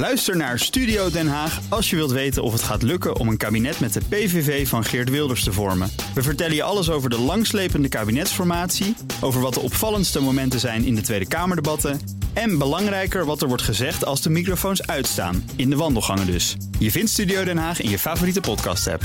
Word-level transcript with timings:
Luister 0.00 0.36
naar 0.36 0.58
Studio 0.58 1.10
Den 1.10 1.28
Haag 1.28 1.60
als 1.68 1.90
je 1.90 1.96
wilt 1.96 2.10
weten 2.10 2.42
of 2.42 2.52
het 2.52 2.62
gaat 2.62 2.82
lukken 2.82 3.16
om 3.16 3.28
een 3.28 3.36
kabinet 3.36 3.80
met 3.80 3.92
de 3.92 4.00
PVV 4.08 4.68
van 4.68 4.84
Geert 4.84 5.10
Wilders 5.10 5.44
te 5.44 5.52
vormen. 5.52 5.90
We 6.14 6.22
vertellen 6.22 6.54
je 6.54 6.62
alles 6.62 6.90
over 6.90 7.10
de 7.10 7.18
langslepende 7.18 7.88
kabinetsformatie, 7.88 8.96
over 9.20 9.40
wat 9.40 9.54
de 9.54 9.60
opvallendste 9.60 10.20
momenten 10.20 10.60
zijn 10.60 10.84
in 10.84 10.94
de 10.94 11.00
Tweede 11.00 11.28
Kamerdebatten 11.28 12.00
en 12.32 12.58
belangrijker 12.58 13.24
wat 13.24 13.42
er 13.42 13.48
wordt 13.48 13.62
gezegd 13.62 14.04
als 14.04 14.22
de 14.22 14.30
microfoons 14.30 14.86
uitstaan, 14.86 15.44
in 15.56 15.70
de 15.70 15.76
wandelgangen 15.76 16.26
dus. 16.26 16.56
Je 16.78 16.90
vindt 16.90 17.10
Studio 17.10 17.44
Den 17.44 17.58
Haag 17.58 17.80
in 17.80 17.90
je 17.90 17.98
favoriete 17.98 18.40
podcast-app. 18.40 19.02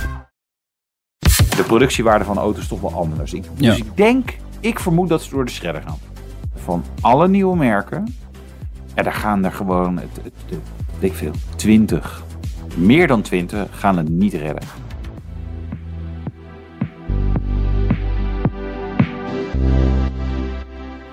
De 1.55 1.63
productiewaarde 1.67 2.25
van 2.25 2.37
auto's 2.37 2.61
is 2.61 2.67
toch 2.67 2.81
wel 2.81 2.93
anders. 2.93 3.33
Ik, 3.33 3.43
Ja. 3.55 3.69
Dus 3.69 3.77
ik 3.77 3.97
denk, 3.97 4.37
ik 4.59 4.79
vermoed 4.79 5.09
dat 5.09 5.23
ze 5.23 5.29
door 5.29 5.45
de 5.45 5.51
shredder 5.51 5.81
gaan. 5.81 5.97
Van 6.55 6.83
alle 7.01 7.27
nieuwe 7.27 7.55
merken, 7.55 8.15
ja, 8.95 9.03
daar 9.03 9.13
gaan 9.13 9.45
er 9.45 9.51
gewoon, 9.51 9.97
het, 9.97 10.09
het, 10.23 10.33
het, 10.49 10.59
weet 10.99 11.11
ik 11.11 11.17
veel, 11.17 11.31
20, 11.55 12.23
meer 12.75 13.07
dan 13.07 13.21
20 13.21 13.67
gaan 13.71 13.97
het 13.97 14.09
niet 14.09 14.33
redden. 14.33 14.63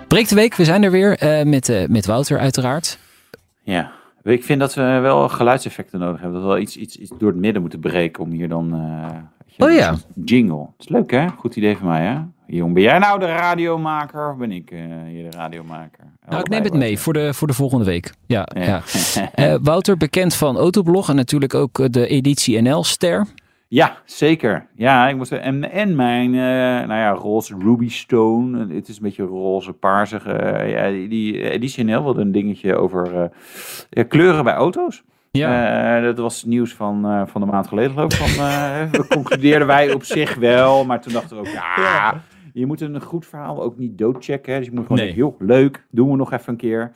Breek 0.08 0.28
de 0.28 0.34
week, 0.34 0.54
we 0.54 0.64
zijn 0.64 0.82
er 0.82 0.90
weer 0.90 1.18
eh, 1.18 1.44
met, 1.44 1.68
eh, 1.68 1.88
met 1.88 2.06
Wouter 2.06 2.38
uiteraard. 2.38 2.98
Ja, 3.62 3.92
ik 4.22 4.44
vind 4.44 4.60
dat 4.60 4.74
we 4.74 4.82
wel 4.82 5.28
geluidseffecten 5.28 5.98
nodig 6.00 6.20
hebben. 6.20 6.40
Dat 6.40 6.48
we 6.48 6.54
wel 6.54 6.62
iets, 6.62 6.76
iets, 6.76 6.96
iets 6.96 7.12
door 7.18 7.30
het 7.30 7.38
midden 7.40 7.62
moeten 7.62 7.80
breken 7.80 8.22
om 8.22 8.30
hier 8.30 8.48
dan... 8.48 8.68
je, 9.46 9.64
Oh 9.64 9.72
ja. 9.72 9.94
Jingle. 10.24 10.56
Dat 10.56 10.74
is 10.78 10.88
leuk 10.88 11.10
hè? 11.10 11.28
Goed 11.28 11.56
idee 11.56 11.76
van 11.76 11.86
mij 11.88 12.04
hè? 12.04 12.20
Jong, 12.56 12.74
ben 12.74 12.82
jij 12.82 12.98
nou 12.98 13.18
de 13.18 13.26
radiomaker 13.26 14.30
of 14.30 14.36
ben 14.36 14.52
ik 14.52 14.70
eh, 14.70 14.78
hier 15.08 15.30
de 15.30 15.36
radiomaker? 15.36 16.04
Nou, 16.28 16.40
ik 16.40 16.48
neem 16.48 16.62
het 16.62 16.74
mee 16.74 16.98
voor 16.98 17.12
de, 17.12 17.34
voor 17.34 17.46
de 17.46 17.54
volgende 17.54 17.84
week. 17.84 18.12
Ja, 18.26 18.48
ja. 18.54 18.62
Ja. 18.62 18.82
Eh, 19.34 19.54
Wouter, 19.62 19.96
bekend 19.96 20.34
van 20.34 20.56
Autoblog 20.56 21.08
en 21.08 21.16
natuurlijk 21.16 21.54
ook 21.54 21.78
eh, 21.78 21.86
de 21.90 22.06
editie 22.06 22.60
NL-ster. 22.60 23.26
Ja, 23.68 23.96
zeker. 24.04 24.66
Ja, 24.74 25.08
ik 25.08 25.16
moest 25.16 25.32
en, 25.32 25.70
en 25.70 25.96
mijn, 25.96 26.30
nou 26.30 26.94
ja, 26.94 27.10
roze 27.10 27.56
Ruby 27.58 27.88
Stone. 27.88 28.74
Het 28.74 28.88
is 28.88 28.96
een 28.96 29.02
beetje 29.02 29.24
roze, 29.24 29.72
paarsig. 29.72 30.24
eh, 30.24 30.70
ja, 30.70 31.08
die, 31.08 31.50
editie 31.50 31.84
NL 31.84 32.02
wilde 32.02 32.20
een 32.20 32.32
dingetje 32.32 32.76
over 32.76 33.30
ja, 33.90 34.02
kleuren 34.02 34.44
bij 34.44 34.54
auto's. 34.54 35.02
Eh, 35.32 36.02
dat 36.02 36.18
was 36.18 36.44
nieuws 36.44 36.74
van, 36.74 37.04
eh, 37.04 37.22
van 37.26 37.42
een 37.42 37.48
maand 37.48 37.66
geleden, 37.66 37.90
geloof 37.92 38.12
ik. 38.12 38.18
Van, 38.18 39.06
concludeerden 39.18 39.66
wij 39.66 39.92
op 39.92 40.04
zich 40.04 40.34
wel, 40.34 40.84
maar 40.84 41.00
toen 41.00 41.12
dachten 41.12 41.36
we 41.36 41.42
ook, 41.42 41.54
ja, 41.76 42.20
je 42.52 42.66
moet 42.66 42.80
een 42.80 43.00
goed 43.02 43.26
verhaal 43.26 43.62
ook 43.62 43.78
niet 43.78 43.98
doodchecken. 43.98 44.52
hè. 44.52 44.58
Dus 44.58 44.68
je 44.68 44.74
moet 44.74 44.82
gewoon 44.86 44.98
Nee. 44.98 45.06
denken, 45.14 45.24
joh, 45.24 45.40
leuk, 45.48 45.84
doen 45.90 46.10
we 46.10 46.16
nog 46.16 46.32
even 46.32 46.48
een 46.52 46.56
keer. 46.58 46.92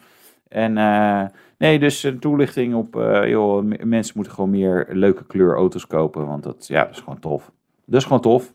En 0.49 0.79
eh, 0.79 1.23
nee, 1.59 1.79
dus 1.79 2.03
een 2.03 2.19
toelichting 2.19 2.75
op, 2.75 2.97
eh, 2.97 3.29
joh, 3.29 3.65
mensen 3.83 4.13
moeten 4.17 4.35
gewoon 4.35 4.51
meer 4.51 4.87
leuke 4.91 5.25
kleurauto's 5.27 5.87
kopen, 5.87 6.27
want 6.27 6.43
dat, 6.43 6.67
ja, 6.67 6.85
dat 6.85 6.91
is 6.95 6.99
gewoon 6.99 7.19
tof. 7.19 7.51
Dat 7.85 8.01
is 8.01 8.07
gewoon 8.07 8.21
tof. 8.23 8.53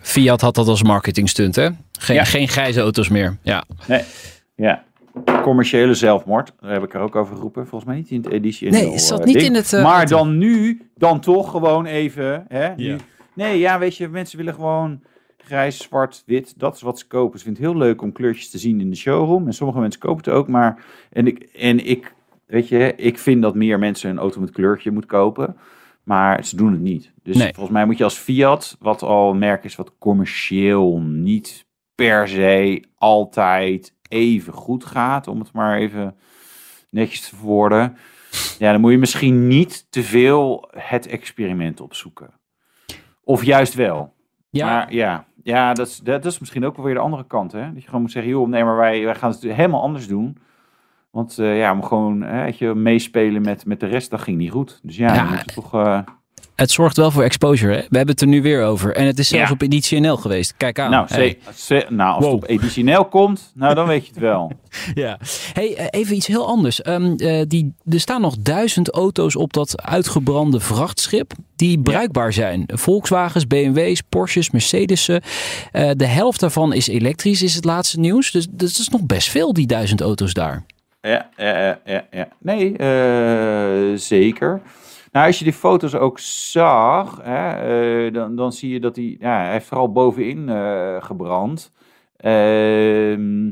Fiat 0.00 0.40
had 0.40 0.54
dat 0.54 0.68
als 0.68 0.82
marketingstunt, 0.82 1.56
hè? 1.56 1.68
Geen, 1.98 2.16
Ja. 2.16 2.24
geen 2.24 2.48
grijze 2.48 2.80
auto's 2.80 3.08
meer. 3.08 3.36
Ja. 3.42 3.64
Nee, 3.88 4.02
ja. 4.54 4.84
Commerciële 5.42 5.94
zelfmoord, 5.94 6.52
daar 6.60 6.72
heb 6.72 6.82
ik 6.82 6.94
er 6.94 7.00
ook 7.00 7.16
over 7.16 7.34
geroepen. 7.34 7.66
Volgens 7.66 7.90
mij 7.90 7.98
niet 8.00 8.10
in 8.10 8.22
het 8.22 8.32
editie. 8.32 8.70
Nee, 8.70 8.92
is 8.92 9.08
dat 9.08 9.18
eh, 9.20 9.24
niet 9.26 9.34
ding. 9.34 9.46
in 9.46 9.54
het, 9.54 9.72
eh, 9.72 9.82
maar 9.82 10.06
dan 10.08 10.38
nu, 10.38 10.82
dan 10.96 11.20
toch 11.20 11.50
gewoon 11.50 11.86
even. 11.86 12.44
Hè, 12.48 12.74
nu. 12.74 12.96
Nee, 13.34 13.58
ja, 13.58 13.78
weet 13.78 13.96
je, 13.96 14.08
mensen 14.08 14.38
willen 14.38 14.54
gewoon 14.54 15.00
grijs, 15.46 15.78
zwart, 15.82 16.22
wit. 16.26 16.58
Dat 16.58 16.74
is 16.74 16.80
wat 16.80 16.98
ze 16.98 17.06
kopen. 17.06 17.38
Ze 17.38 17.44
vinden 17.44 17.62
het 17.62 17.72
heel 17.72 17.80
leuk 17.82 18.02
om 18.02 18.12
kleurtjes 18.12 18.50
te 18.50 18.58
zien 18.58 18.80
in 18.80 18.90
de 18.90 18.96
showroom. 18.96 19.46
En 19.46 19.52
sommige 19.52 19.80
mensen 19.80 20.00
kopen 20.00 20.24
het 20.24 20.32
ook. 20.34 20.48
Maar, 20.48 20.84
en 21.10 21.26
ik, 21.26 21.38
en 21.42 21.86
ik 21.86 22.14
weet 22.46 22.68
je, 22.68 22.94
ik 22.96 23.18
vind 23.18 23.42
dat 23.42 23.54
meer 23.54 23.78
mensen 23.78 24.10
een 24.10 24.18
auto 24.18 24.40
met 24.40 24.50
kleurtje 24.50 24.90
moeten 24.90 25.10
kopen. 25.10 25.56
Maar 26.02 26.44
ze 26.44 26.56
doen 26.56 26.72
het 26.72 26.80
niet. 26.80 27.12
Dus 27.22 27.36
Nee. 27.36 27.52
volgens 27.52 27.74
mij 27.74 27.86
moet 27.86 27.98
je 27.98 28.04
als 28.04 28.18
Fiat, 28.18 28.76
wat 28.80 29.02
al 29.02 29.30
een 29.30 29.38
merk 29.38 29.64
is 29.64 29.76
wat 29.76 29.92
commercieel 29.98 31.00
niet 31.00 31.66
per 31.94 32.28
se 32.28 32.84
altijd 32.94 33.94
even 34.08 34.52
goed 34.52 34.84
gaat, 34.84 35.28
om 35.28 35.38
het 35.40 35.52
maar 35.52 35.78
even 35.78 36.16
netjes 36.90 37.28
te 37.28 37.36
verwoorden. 37.36 37.96
Ja, 38.58 38.72
dan 38.72 38.80
moet 38.80 38.90
je 38.90 38.98
misschien 38.98 39.46
niet 39.46 39.86
te 39.90 40.02
veel 40.02 40.68
het 40.76 41.06
experiment 41.06 41.80
opzoeken. 41.80 42.30
Of 43.24 43.44
juist 43.44 43.74
wel. 43.74 44.14
Ja, 44.50 44.66
Maar 44.66 44.94
ja, 44.94 45.26
ja 45.46 45.72
dat, 45.74 45.86
is, 45.86 45.98
dat 45.98 46.24
is 46.24 46.38
misschien 46.38 46.64
ook 46.64 46.76
wel 46.76 46.84
weer 46.84 46.94
de 46.94 47.00
andere 47.00 47.26
kant. 47.26 47.52
Hè? 47.52 47.72
Dat 47.72 47.80
je 47.82 47.86
gewoon 47.86 48.00
moet 48.00 48.10
zeggen, 48.10 48.32
joh, 48.32 48.48
nee, 48.48 48.64
maar 48.64 48.76
wij, 48.76 49.04
wij 49.04 49.14
gaan 49.14 49.30
het 49.30 49.42
helemaal 49.42 49.82
anders 49.82 50.08
doen. 50.08 50.38
Want 51.10 51.38
eh, 51.38 51.58
ja, 51.58 51.72
om 51.72 51.82
gewoon 51.82 52.22
hè, 52.22 52.44
weet 52.44 52.58
je, 52.58 52.74
meespelen 52.74 53.42
met, 53.42 53.66
met 53.66 53.80
de 53.80 53.86
rest, 53.86 54.10
dat 54.10 54.20
ging 54.20 54.38
niet 54.38 54.50
goed. 54.50 54.80
Dus 54.82 54.96
ja, 54.96 55.14
Ja. 55.14 55.24
moet 55.24 55.38
je 55.44 55.52
toch... 55.54 55.74
eh, 55.74 56.00
het 56.56 56.70
zorgt 56.70 56.96
wel 56.96 57.10
voor 57.10 57.22
exposure, 57.22 57.72
hè? 57.74 57.80
We 57.80 57.96
hebben 57.96 58.14
het 58.14 58.20
er 58.20 58.26
nu 58.26 58.42
weer 58.42 58.64
over. 58.64 58.94
En 58.96 59.06
het 59.06 59.18
is 59.18 59.28
zelfs 59.28 59.46
Ja. 59.48 59.52
op 59.54 59.62
editie 59.62 60.00
NL 60.00 60.16
geweest. 60.16 60.54
Kijk 60.56 60.78
aan. 60.78 60.90
nou, 60.90 61.06
Hey. 61.08 61.38
nou, 61.88 62.14
als 62.14 62.24
Wow. 62.24 62.34
het 62.34 62.42
op 62.42 62.48
editioneel 62.48 63.04
komt, 63.04 63.52
nou, 63.54 63.74
dan 63.74 63.86
weet 63.86 64.04
je 64.06 64.10
het 64.12 64.20
wel. 64.20 64.52
Ja. 64.94 65.18
Hey, 65.52 65.74
eh, 65.76 65.86
even 66.00 66.16
iets 66.16 66.26
heel 66.26 66.46
anders. 66.46 66.82
Ehm, 66.82 67.12
eh, 67.16 67.42
die, 67.48 67.74
er 67.88 68.00
staan 68.00 68.20
nog 68.20 68.36
duizend 68.40 68.90
auto's 68.90 69.36
op 69.36 69.52
dat 69.52 69.82
uitgebrande 69.82 70.60
vrachtschip 70.60 71.32
die 71.56 71.78
bruikbaar 71.80 72.32
zijn. 72.32 72.64
Volkswagens, 72.66 73.46
BMW's, 73.46 74.00
Porsches, 74.08 74.50
Mercedes'en. 74.50 75.22
Eh, 75.72 75.90
de 75.96 76.06
helft 76.06 76.40
daarvan 76.40 76.72
is 76.72 76.88
elektrisch, 76.88 77.42
is 77.42 77.54
het 77.54 77.64
laatste 77.64 78.00
nieuws. 78.00 78.30
Dus 78.30 78.46
dat 78.50 78.68
is 78.68 78.88
nog 78.88 79.02
best 79.06 79.28
veel, 79.30 79.52
die 79.52 79.66
duizend 79.66 80.00
auto's 80.00 80.32
daar. 80.32 80.64
Ja, 81.00 81.28
ja, 81.36 81.78
ja, 81.84 82.04
ja. 82.10 82.28
Nee, 82.40 82.72
zeker. 83.98 84.60
Nou, 85.16 85.28
als 85.28 85.38
je 85.38 85.44
die 85.44 85.52
foto's 85.52 85.94
ook 85.94 86.18
zag, 86.18 87.20
hè, 87.22 87.50
eh, 88.06 88.12
dan, 88.12 88.36
dan 88.36 88.52
zie 88.52 88.72
je 88.72 88.80
dat 88.80 88.96
hij, 88.96 89.16
ja, 89.20 89.42
hij 89.42 89.52
heeft 89.52 89.66
vooral 89.66 89.92
bovenin 89.92 90.48
eh, 90.48 91.02
gebrand. 91.02 91.72
Ehm, 92.16 93.50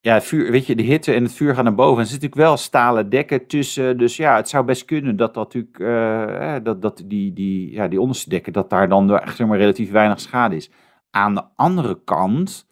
ja, 0.00 0.20
vuur, 0.20 0.50
weet 0.50 0.66
je, 0.66 0.74
de 0.76 0.82
hitte 0.82 1.12
en 1.12 1.22
het 1.22 1.32
vuur 1.32 1.54
gaan 1.54 1.64
naar 1.64 1.74
boven. 1.74 1.96
En 1.96 2.02
er 2.02 2.06
zitten 2.06 2.28
natuurlijk 2.28 2.48
wel 2.48 2.64
stalen 2.64 3.08
dekken 3.08 3.46
tussen. 3.46 3.98
Dus 3.98 4.16
ja, 4.16 4.36
het 4.36 4.48
zou 4.48 4.64
best 4.64 4.84
kunnen 4.84 5.16
dat 5.16 5.34
dat 5.34 5.44
natuurlijk, 5.44 5.78
eh, 5.78 6.56
dat, 6.62 6.82
dat 6.82 7.02
die, 7.06 7.32
die, 7.32 7.72
ja, 7.72 7.88
die 7.88 8.00
onderste 8.00 8.28
dekken, 8.28 8.52
dat 8.52 8.70
daar 8.70 8.88
dan 8.88 9.08
zeg 9.08 9.46
maar, 9.46 9.58
relatief 9.58 9.90
weinig 9.90 10.20
schade 10.20 10.56
is. 10.56 10.70
Aan 11.10 11.34
de 11.34 11.44
andere 11.56 12.00
kant, 12.04 12.67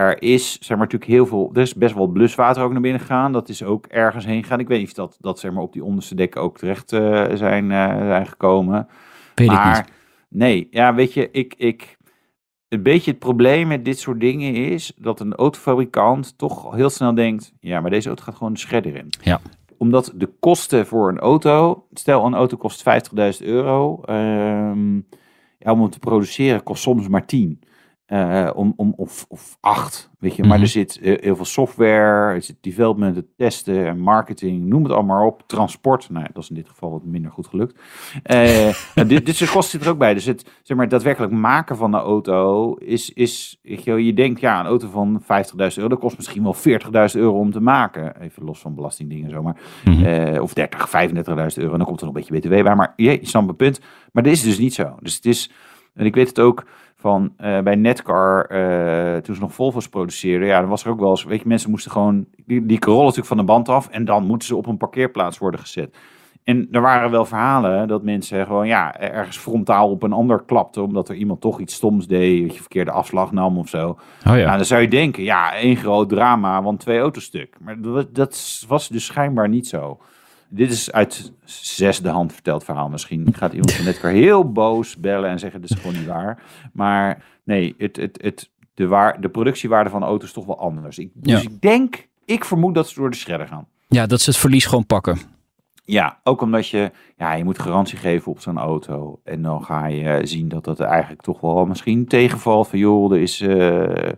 er 0.00 0.22
is 0.22 0.52
zeg 0.52 0.68
maar 0.68 0.86
natuurlijk 0.86 1.10
heel 1.10 1.26
veel, 1.26 1.50
er 1.54 1.60
is 1.60 1.74
best 1.74 1.94
wel 1.94 2.06
bluswater 2.06 2.62
ook 2.62 2.72
naar 2.72 2.80
binnen 2.80 3.00
gegaan. 3.00 3.32
Dat 3.32 3.48
is 3.48 3.62
ook 3.62 3.86
ergens 3.86 4.24
heen 4.24 4.42
gegaan. 4.42 4.60
Ik 4.60 4.68
weet 4.68 4.78
niet 4.78 4.88
of 4.88 4.94
dat, 4.94 5.16
dat 5.20 5.38
zeg 5.38 5.52
maar 5.52 5.62
op 5.62 5.72
die 5.72 5.84
onderste 5.84 6.14
dekken 6.14 6.40
ook 6.40 6.58
terecht 6.58 6.92
eh, 6.92 7.26
zijn, 7.34 7.70
eh, 7.70 7.96
zijn 7.96 8.26
gekomen. 8.26 8.88
Weet 9.34 9.50
ik 9.50 9.54
maar 9.54 9.76
niet. 9.76 9.92
nee, 10.28 10.68
ja, 10.70 10.94
weet 10.94 11.12
je, 11.12 11.30
ik, 11.30 11.54
ik, 11.56 11.96
een 12.68 12.82
beetje 12.82 13.10
het 13.10 13.20
probleem 13.20 13.68
met 13.68 13.84
dit 13.84 13.98
soort 13.98 14.20
dingen 14.20 14.54
is 14.54 14.92
dat 14.96 15.20
een 15.20 15.34
autofabrikant 15.34 16.38
toch 16.38 16.74
heel 16.74 16.90
snel 16.90 17.14
denkt, 17.14 17.52
ja, 17.60 17.80
maar 17.80 17.90
deze 17.90 18.08
auto 18.08 18.22
gaat 18.22 18.36
gewoon 18.36 18.52
de 18.52 18.58
shredder 18.58 18.96
in. 18.96 19.08
Ja. 19.22 19.40
Omdat 19.78 20.12
de 20.14 20.28
kosten 20.40 20.86
voor 20.86 21.08
een 21.08 21.18
auto, 21.18 21.86
stel 21.92 22.26
een 22.26 22.34
auto 22.34 22.56
kost 22.56 22.82
50.000 22.82 23.46
euro, 23.46 24.02
ehm, 24.04 24.94
ja, 25.58 25.72
om 25.72 25.80
hem 25.80 25.90
te 25.90 25.98
produceren 25.98 26.62
kost 26.62 26.82
soms 26.82 27.08
maar 27.08 27.26
10. 27.26 27.60
Eh, 28.10 28.50
om, 28.54 28.72
om, 28.76 28.92
of, 28.96 29.26
of 29.28 29.56
acht, 29.60 30.10
weet 30.18 30.36
je. 30.36 30.42
Maar 30.42 30.52
Mhm. 30.52 30.60
er 30.60 30.66
zit 30.68 30.98
eh, 31.02 31.22
heel 31.22 31.36
veel 31.36 31.44
software, 31.44 32.34
er 32.34 32.42
zit 32.42 32.56
development, 32.60 33.16
het 33.16 33.26
testen 33.36 33.86
en 33.86 33.98
marketing, 33.98 34.66
noem 34.66 34.82
het 34.82 34.92
allemaal 34.92 35.26
op. 35.26 35.42
Transport, 35.46 36.10
nou 36.10 36.24
ja, 36.24 36.30
dat 36.32 36.42
is 36.42 36.48
in 36.48 36.54
dit 36.54 36.68
geval 36.68 36.90
wat 36.90 37.04
minder 37.04 37.30
goed 37.30 37.46
gelukt. 37.46 37.78
Eh, 38.22 38.74
dit, 39.08 39.26
dit 39.26 39.36
soort 39.36 39.50
kosten 39.50 39.78
zit 39.78 39.86
er 39.88 39.92
ook 39.92 39.98
bij. 39.98 40.14
Dus 40.14 40.24
het 40.24 40.50
zeg 40.62 40.76
maar, 40.76 40.88
daadwerkelijk 40.88 41.32
maken 41.32 41.76
van 41.76 41.90
de 41.90 41.96
auto 41.96 42.74
is, 42.74 43.12
is 43.12 43.58
weet 43.62 43.84
je, 43.84 44.04
je 44.04 44.12
denkt, 44.14 44.40
ja, 44.40 44.60
een 44.60 44.66
auto 44.66 44.88
van 44.88 45.22
50.000 45.22 45.26
euro, 45.76 45.88
dat 45.88 45.98
kost 45.98 46.16
misschien 46.16 46.42
wel 46.42 46.54
40.000 46.54 47.20
euro 47.20 47.38
om 47.38 47.50
te 47.50 47.60
maken. 47.60 48.20
Even 48.20 48.44
los 48.44 48.60
van 48.60 48.74
belastingdingen 48.74 49.24
en 49.24 49.30
zo, 49.30 49.42
maar 49.42 49.56
eh, 49.84 50.42
of 50.42 50.52
30, 50.54 50.88
35.000 50.88 51.14
euro. 51.54 51.72
En 51.72 51.78
dan 51.78 51.86
komt 51.86 52.00
er 52.00 52.06
nog 52.06 52.16
een 52.16 52.22
beetje 52.32 52.38
BTW 52.48 52.62
bij. 52.64 52.74
Maar 52.74 52.92
je, 52.96 53.10
je 53.10 53.26
snapt 53.26 53.44
mijn 53.44 53.56
punt. 53.56 53.80
Maar 54.12 54.22
dit 54.22 54.32
is 54.32 54.42
dus 54.42 54.58
niet 54.58 54.74
zo. 54.74 54.94
Dus 55.00 55.14
het 55.14 55.26
is, 55.26 55.50
en 55.94 56.06
ik 56.06 56.14
weet 56.14 56.28
het 56.28 56.40
ook 56.40 56.64
van 57.00 57.32
eh, 57.36 57.60
bij 57.60 57.74
Netcar, 57.74 58.44
eh, 58.44 59.16
toen 59.16 59.34
ze 59.34 59.40
nog 59.40 59.54
Volvo's 59.54 59.88
produceerden. 59.88 60.48
Ja, 60.48 60.60
dan 60.60 60.68
was 60.68 60.84
er 60.84 60.90
ook 60.90 61.00
wel 61.00 61.10
eens, 61.10 61.24
weet 61.24 61.40
je, 61.40 61.48
mensen 61.48 61.70
moesten 61.70 61.90
gewoon, 61.90 62.26
die, 62.46 62.66
die 62.66 62.84
rollen 62.84 63.00
natuurlijk 63.00 63.26
van 63.26 63.36
de 63.36 63.44
band 63.44 63.68
af. 63.68 63.88
En 63.88 64.04
dan 64.04 64.26
moeten 64.26 64.48
ze 64.48 64.56
op 64.56 64.66
een 64.66 64.76
parkeerplaats 64.76 65.38
worden 65.38 65.60
gezet. 65.60 65.96
En 66.44 66.68
er 66.70 66.80
waren 66.80 67.10
wel 67.10 67.24
verhalen 67.24 67.88
dat 67.88 68.02
mensen 68.02 68.46
gewoon 68.46 68.66
ja, 68.66 69.00
ergens 69.00 69.38
frontaal 69.38 69.90
op 69.90 70.02
een 70.02 70.12
ander 70.12 70.42
klapten. 70.44 70.82
Omdat 70.82 71.08
er 71.08 71.14
iemand 71.14 71.40
toch 71.40 71.60
iets 71.60 71.74
stoms 71.74 72.06
deed. 72.06 72.42
Weet 72.42 72.54
je, 72.54 72.60
verkeerde 72.60 72.90
afslag 72.90 73.32
nam 73.32 73.58
of 73.58 73.68
zo. 73.68 73.88
Oh 73.88 73.98
Nou, 74.24 74.38
ja. 74.38 74.56
dan 74.56 74.64
zou 74.64 74.80
je 74.80 74.88
denken, 74.88 75.22
ja, 75.22 75.54
één 75.54 75.76
groot 75.76 76.08
drama, 76.08 76.62
want 76.62 76.80
twee 76.80 76.98
auto's 76.98 77.24
stuk. 77.24 77.56
Maar 77.60 77.80
dat, 77.80 78.14
dat 78.14 78.64
was 78.68 78.88
dus 78.88 79.04
schijnbaar 79.04 79.48
niet 79.48 79.66
zo. 79.66 79.98
Dit 80.52 80.72
is 80.72 80.92
uit 80.92 81.32
zesde 81.44 82.08
hand 82.08 82.32
verteld 82.32 82.64
verhaal. 82.64 82.88
Misschien 82.88 83.28
gaat 83.32 83.52
iemand 83.52 83.72
van 83.72 83.84
Netcar 83.84 84.10
heel 84.10 84.52
boos 84.52 84.96
bellen 84.96 85.30
en 85.30 85.38
zeggen, 85.38 85.60
dit 85.60 85.70
is 85.70 85.76
gewoon 85.76 85.96
niet 85.96 86.06
waar. 86.06 86.42
Maar 86.72 87.24
nee, 87.44 87.74
het, 87.78 87.96
het, 87.96 88.18
het, 88.22 88.50
de, 88.74 88.86
waar, 88.86 89.20
de 89.20 89.28
productiewaarde 89.28 89.90
van 89.90 90.02
auto's 90.02 90.28
is 90.28 90.34
toch 90.34 90.46
wel 90.46 90.58
anders. 90.58 90.98
Ik, 90.98 91.10
dus 91.14 91.42
Ja. 91.42 91.48
ik 91.50 91.60
denk, 91.60 92.08
ik 92.24 92.44
vermoed 92.44 92.74
dat 92.74 92.88
ze 92.88 92.94
door 92.94 93.10
de 93.10 93.16
shredder 93.16 93.46
gaan. 93.48 93.66
ja, 93.88 94.06
dat 94.06 94.20
ze 94.20 94.30
het 94.30 94.38
verlies 94.38 94.66
gewoon 94.66 94.86
pakken. 94.86 95.18
Ja, 95.90 96.18
ook 96.24 96.40
omdat 96.42 96.68
je, 96.68 96.90
ja, 97.16 97.32
je 97.32 97.44
moet 97.44 97.58
garantie 97.58 97.98
geven 97.98 98.32
op 98.32 98.40
zo'n 98.40 98.58
auto. 98.58 99.20
En 99.24 99.42
dan 99.42 99.64
ga 99.64 99.86
je 99.86 100.20
zien 100.24 100.48
dat 100.48 100.64
dat 100.64 100.80
eigenlijk 100.80 101.22
toch 101.22 101.40
wel 101.40 101.64
misschien 101.66 102.06
tegenvalt. 102.06 102.68
Van 102.68 102.78
joh, 102.78 103.12
er 103.12 103.20
is, 103.20 103.40
eh, 103.40 104.08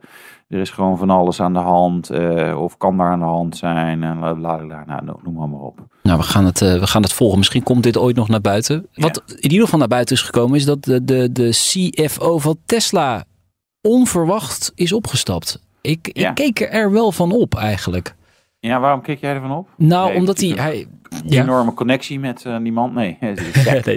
er 0.48 0.60
is 0.60 0.70
gewoon 0.70 0.98
van 0.98 1.10
alles 1.10 1.40
aan 1.40 1.52
de 1.52 1.58
hand. 1.58 2.10
eh, 2.10 2.60
of 2.62 2.76
kan 2.76 2.96
daar 2.96 3.10
aan 3.10 3.18
de 3.18 3.24
hand 3.24 3.56
zijn. 3.56 4.02
En 4.02 4.18
la, 4.18 4.36
la, 4.36 4.64
la, 4.64 4.84
nou, 4.86 5.18
noem 5.22 5.34
maar, 5.34 5.48
maar 5.48 5.60
op. 5.60 5.78
Nou, 6.02 6.18
we 6.18 6.24
gaan, 6.24 6.44
het, 6.44 6.62
eh, 6.62 6.78
we 6.78 6.86
gaan 6.86 7.02
het 7.02 7.12
volgen. 7.12 7.38
Misschien 7.38 7.62
komt 7.62 7.82
dit 7.82 7.96
ooit 7.96 8.16
nog 8.16 8.28
naar 8.28 8.40
buiten. 8.40 8.86
Wat 8.94 9.22
in 9.36 9.50
ieder 9.50 9.60
geval 9.64 9.78
naar 9.78 9.88
buiten 9.88 10.16
is 10.16 10.22
gekomen, 10.22 10.56
is 10.56 10.64
dat 10.64 10.84
de, 10.84 11.04
de, 11.04 11.32
de 11.32 11.48
CFO 11.50 12.38
van 12.38 12.56
Tesla 12.66 13.24
onverwacht 13.88 14.72
is 14.74 14.92
opgestapt. 14.92 15.62
Ik, 15.80 16.10
Ja. 16.12 16.28
ik 16.28 16.34
keek 16.34 16.60
er 16.60 16.92
wel 16.92 17.12
van 17.12 17.32
op 17.32 17.54
eigenlijk. 17.54 18.14
Ja, 18.68 18.80
waarom 18.80 19.00
kijk 19.02 19.20
jij 19.20 19.34
ervan 19.34 19.50
op? 19.50 19.68
Nou, 19.76 20.08
Nee, 20.08 20.18
omdat 20.18 20.40
hij, 20.40 20.48
hij 20.48 20.86
ja, 21.26 21.42
enorme 21.42 21.74
connectie 21.74 22.18
met 22.20 22.44
eh, 22.44 22.56
die 22.62 22.72
man. 22.72 22.94
Nee, 22.94 23.18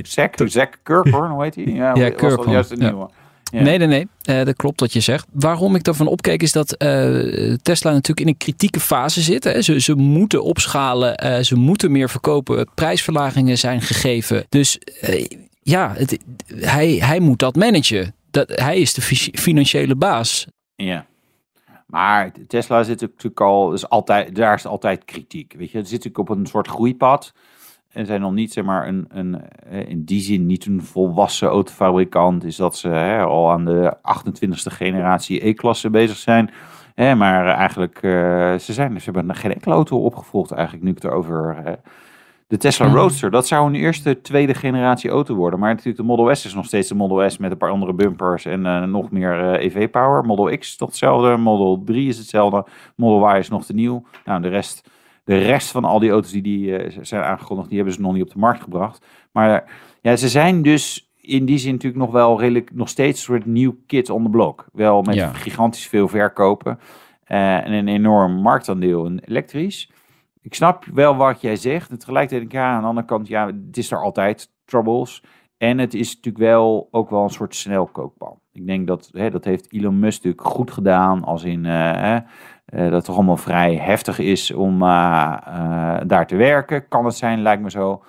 Zack, 0.04 0.38
Nee, 0.38 0.50
Zack, 0.50 0.80
Kirkhorn, 0.84 1.32
hoe 1.32 1.44
heet 1.44 1.56
hij? 1.56 1.64
Ja, 1.64 1.92
was 1.92 2.00
dat 2.00 2.16
Kirkhorn, 2.16 2.52
juist 2.52 2.72
een 2.72 2.80
ja. 2.80 2.90
nieuwe. 2.90 3.10
Ja. 3.52 3.62
Nee, 3.62 3.78
nee, 3.78 3.88
nee. 3.88 4.08
Eh, 4.22 4.46
dat 4.46 4.56
klopt 4.56 4.80
wat 4.80 4.94
je 4.94 5.00
zegt. 5.00 5.28
Waarom 5.34 5.76
ik 5.76 5.84
daarvan 5.84 6.08
opkeek 6.08 6.42
is 6.42 6.52
dat 6.52 6.72
eh, 6.74 7.54
Tesla 7.62 7.92
natuurlijk 7.92 8.20
in 8.20 8.28
een 8.28 8.38
kritieke 8.38 8.80
fase 8.80 9.22
zit. 9.22 9.44
Hè. 9.44 9.62
Ze, 9.62 9.80
ze 9.82 9.96
moeten 9.96 10.44
opschalen, 10.44 11.16
eh, 11.18 11.40
ze 11.44 11.56
moeten 11.56 11.92
meer 11.92 12.10
verkopen. 12.10 12.68
Prijsverlagingen 12.76 13.58
zijn 13.58 13.82
gegeven. 13.82 14.46
Dus 14.50 14.78
eh, 14.80 15.26
ja, 15.62 15.94
het, 15.98 16.18
hij, 16.56 16.88
hij 16.92 17.20
moet 17.20 17.40
dat 17.40 17.56
managen. 17.56 18.16
Dat, 18.32 18.52
hij 18.56 18.78
is 18.78 18.94
de 18.94 19.02
fi- 19.02 19.32
financiële 19.34 19.96
baas. 19.96 20.48
Ja. 20.76 21.06
Maar 21.96 22.32
Tesla 22.48 22.84
zit 22.84 23.02
natuurlijk 23.02 23.42
al, 23.42 23.74
is 23.74 23.90
altijd, 23.90 24.36
daar 24.36 24.54
is 24.54 24.66
altijd 24.66 25.06
kritiek. 25.06 25.54
Weet 25.58 25.72
je, 25.72 25.78
het 25.78 25.88
zit 25.88 26.04
natuurlijk 26.04 26.30
op 26.30 26.38
een 26.38 26.46
soort 26.46 26.68
groeipad. 26.68 27.34
En 27.90 28.06
zijn 28.06 28.22
nog 28.22 28.34
niet, 28.34 28.54
zeg 28.54 28.64
maar, 28.64 28.88
een, 28.88 29.06
een, 29.10 29.50
eh, 29.50 29.90
in 29.90 30.04
die 30.04 30.22
zin 30.22 30.46
niet 30.46 30.66
een 30.66 30.82
volwassen 30.82 31.48
autofabrikant. 31.48 32.44
Is 32.44 32.56
dat 32.56 32.78
ze 32.78 32.88
hè, 32.88 33.24
al 33.24 33.52
aan 33.52 33.66
de 33.66 33.98
28e 33.98 34.72
generatie 34.72 35.48
E-klasse 35.48 35.90
bezig 35.90 36.18
zijn. 36.18 36.52
Hè, 36.96 37.16
maar 37.16 37.48
eigenlijk, 37.48 37.96
eh, 37.96 38.12
ze, 38.56 38.74
zijn, 38.74 39.02
ze 39.02 39.12
hebben 39.12 39.36
geen 39.36 39.54
enkele 39.54 39.74
auto 39.74 40.04
opgevolgd 40.04 40.52
eigenlijk, 40.52 40.84
nu 40.84 40.90
ik 40.92 41.02
het 41.02 41.12
erover... 41.12 41.62
eh, 41.66 41.74
de 42.48 42.58
Tesla 42.58 42.86
Mhm. 42.86 42.96
Roadster, 42.96 43.32
dat 43.32 43.48
zou 43.48 43.68
een 43.68 43.76
eerste, 43.76 44.22
tweede 44.22 44.54
generatie 44.54 45.10
auto 45.10 45.36
worden. 45.36 45.60
Maar 45.60 45.70
natuurlijk 45.70 45.98
de 45.98 46.04
Model 46.04 46.36
S 46.36 46.46
is 46.46 46.54
nog 46.54 46.66
steeds 46.66 46.88
de 46.88 46.96
Model 46.96 47.30
S 47.30 47.38
met 47.38 47.52
een 47.52 47.58
paar 47.58 47.70
andere 47.72 47.94
bumpers 47.94 48.46
en 48.46 48.66
eh, 48.66 48.84
nog 48.84 49.12
meer 49.12 49.54
eh, 49.54 49.66
EV-power. 49.66 50.26
Model 50.26 50.58
X 50.58 50.68
is 50.68 50.76
toch 50.76 50.90
hetzelfde, 50.90 51.38
Model 51.38 51.82
3 51.86 52.08
is 52.08 52.18
hetzelfde, 52.18 52.66
Model 52.96 53.36
Y 53.36 53.38
is 53.38 53.50
nog 53.50 53.66
te 53.66 53.74
nieuw. 53.74 54.04
Nou, 54.26 54.42
de 54.42 54.48
rest, 54.48 54.90
de 55.24 55.38
rest 55.38 55.72
van 55.72 55.86
al 55.86 56.00
die 56.00 56.10
auto's 56.12 56.32
die, 56.32 56.42
die 56.42 56.78
eh, 56.78 56.98
zijn 57.02 57.24
aangekondigd, 57.24 57.68
die 57.68 57.78
hebben 57.78 57.96
ze 57.96 58.02
nog 58.02 58.14
niet 58.14 58.24
op 58.24 58.32
de 58.32 58.40
markt 58.40 58.62
gebracht. 58.64 59.06
Maar 59.32 59.64
ja, 60.02 60.16
ze 60.16 60.30
zijn 60.30 60.62
dus 60.62 61.10
in 61.22 61.46
die 61.46 61.58
zin 61.58 61.72
natuurlijk 61.72 62.02
nog 62.04 62.12
wel 62.12 62.40
redelijk, 62.40 62.70
nog 62.74 62.90
steeds 62.90 63.20
een 63.20 63.26
soort 63.26 63.46
nieuw 63.46 63.76
kid 63.88 64.10
on 64.10 64.24
the 64.24 64.30
block. 64.30 64.66
Wel 64.74 65.02
met 65.02 65.16
Ja. 65.16 65.34
gigantisch 65.34 65.88
veel 65.88 66.08
verkopen 66.08 66.80
en 67.26 67.72
een 67.74 67.88
enorm 67.88 68.34
marktaandeel 68.42 69.06
in 69.06 69.22
elektrisch. 69.26 69.90
Ik 70.46 70.54
snap 70.54 70.86
wel 70.94 71.16
wat 71.16 71.42
jij 71.42 71.56
zegt. 71.56 71.90
En 71.90 71.98
tegelijkertijd 71.98 72.52
ja, 72.52 72.74
aan 72.74 72.82
de 72.82 72.88
andere 72.88 73.08
kant, 73.08 73.28
ja, 73.28 73.46
het 73.46 73.78
is 73.78 73.92
er 73.92 74.02
altijd 74.02 74.52
troubles. 74.66 75.24
En 75.58 75.78
het 75.78 75.94
is 75.94 76.16
natuurlijk 76.16 76.44
wel 76.44 76.88
ook 76.92 77.10
wel 77.10 77.24
een 77.24 77.30
soort 77.30 77.56
snelkookpan. 77.56 78.40
Ik 78.52 78.68
denk 78.68 78.88
dat, 78.88 79.10
hè, 79.12 79.30
dat 79.30 79.46
heeft 79.46 79.74
Elon 79.74 80.00
Musk 80.00 80.24
natuurlijk 80.24 80.56
goed 80.56 80.72
gedaan. 80.72 81.24
Als 81.24 81.44
in, 81.44 81.66
eh, 81.66 82.16
eh, 82.16 82.24
dat 82.66 82.92
het 82.92 83.06
toch 83.06 83.16
allemaal 83.16 83.38
vrij 83.38 83.76
heftig 83.76 84.20
is 84.20 84.52
om 84.52 84.82
eh, 84.82 84.88
daar 86.08 86.28
te 86.28 86.36
werken. 86.36 86.88
Kan 86.88 87.06
het 87.06 87.16
zijn, 87.16 87.42
lijkt 87.42 87.62
me 87.62 87.70
zo. 87.70 88.04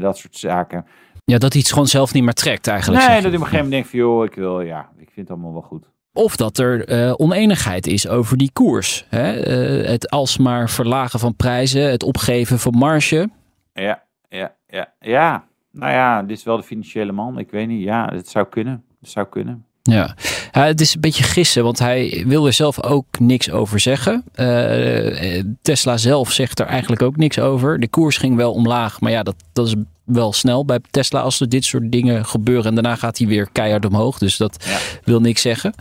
Dat 0.00 0.18
soort 0.18 0.36
zaken. 0.36 0.86
Ja, 1.24 1.38
dat 1.38 1.52
hij 1.52 1.60
het 1.60 1.72
gewoon 1.72 1.86
zelf 1.86 2.12
niet 2.12 2.24
meer 2.24 2.32
trekt 2.32 2.66
eigenlijk. 2.66 3.06
nee, 3.06 3.22
dat 3.22 3.22
je. 3.22 3.28
ik 3.28 3.34
op 3.34 3.40
een 3.40 3.46
gegeven 3.46 3.64
moment 3.64 3.72
denk 3.72 3.86
van, 3.86 3.98
joh, 3.98 4.24
ik 4.24 4.34
wil, 4.34 4.60
ja, 4.60 4.90
ik 4.96 5.10
vind 5.10 5.28
het 5.28 5.30
allemaal 5.30 5.52
wel 5.52 5.62
goed. 5.62 5.90
Of 6.12 6.36
dat 6.36 6.58
er 6.58 6.84
eh, 6.84 7.12
oneenigheid 7.16 7.86
is 7.86 8.08
over 8.08 8.36
die 8.36 8.50
koers. 8.52 9.04
Hè? 9.08 9.32
Eh, 9.32 9.90
het 9.90 10.10
alsmaar 10.10 10.70
verlagen 10.70 11.18
van 11.18 11.36
prijzen, 11.36 11.90
het 11.90 12.02
opgeven 12.02 12.58
van 12.58 12.72
marge. 12.72 13.30
Ja, 13.72 14.02
ja, 14.28 14.54
ja, 14.66 14.92
ja. 15.00 15.44
Nou 15.72 15.92
ja, 15.92 16.22
dit 16.22 16.36
is 16.36 16.44
wel 16.44 16.56
de 16.56 16.62
financiële 16.62 17.12
man. 17.12 17.38
Ik 17.38 17.50
weet 17.50 17.68
niet. 17.68 17.82
Ja, 17.82 18.10
het 18.12 18.28
zou 18.28 18.46
kunnen. 18.48 18.84
Het 19.00 19.10
zou 19.10 19.26
kunnen. 19.26 19.64
Ja. 19.82 20.14
Ja, 20.52 20.64
het 20.64 20.80
is 20.80 20.94
een 20.94 21.00
beetje 21.00 21.22
gissen, 21.24 21.64
want 21.64 21.78
hij 21.78 22.24
wil 22.26 22.46
er 22.46 22.52
zelf 22.52 22.82
ook 22.82 23.18
niks 23.18 23.50
over 23.50 23.80
zeggen. 23.80 24.24
Eh, 24.34 25.42
Tesla 25.62 25.96
zelf 25.96 26.32
zegt 26.32 26.60
er 26.60 26.66
eigenlijk 26.66 27.02
ook 27.02 27.16
niks 27.16 27.38
over. 27.38 27.80
De 27.80 27.88
koers 27.88 28.16
ging 28.16 28.36
wel 28.36 28.52
omlaag, 28.52 29.00
maar 29.00 29.10
ja, 29.10 29.22
dat, 29.22 29.34
dat 29.52 29.66
is 29.66 29.74
wel 30.08 30.32
snel 30.32 30.64
bij 30.64 30.78
Tesla 30.90 31.20
als 31.20 31.40
er 31.40 31.48
dit 31.48 31.64
soort 31.64 31.92
dingen 31.92 32.24
gebeuren. 32.26 32.64
En 32.64 32.74
daarna 32.74 32.96
gaat 32.96 33.18
hij 33.18 33.26
weer 33.26 33.48
keihard 33.52 33.84
omhoog, 33.84 34.18
dus 34.18 34.36
dat 34.36 34.64
Ja. 34.68 34.78
wil 35.04 35.20
niks 35.20 35.42
zeggen. 35.42 35.74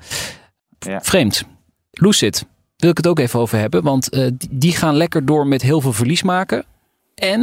Ja. 0.80 1.00
Vreemd. 1.02 1.44
Lucid, 1.92 2.46
wil 2.78 2.90
ik 2.90 2.98
het 2.98 3.08
ook 3.08 3.20
even 3.20 3.40
over 3.40 3.58
hebben, 3.60 3.84
want 3.84 4.10
eh, 4.10 4.28
die- 4.34 4.50
die 4.52 4.72
gaan 4.76 4.96
lekker 4.96 5.26
door 5.26 5.48
met 5.48 5.62
heel 5.62 5.82
veel 5.82 5.94
verlies 5.94 6.24
maken. 6.24 6.66
En 7.16 7.42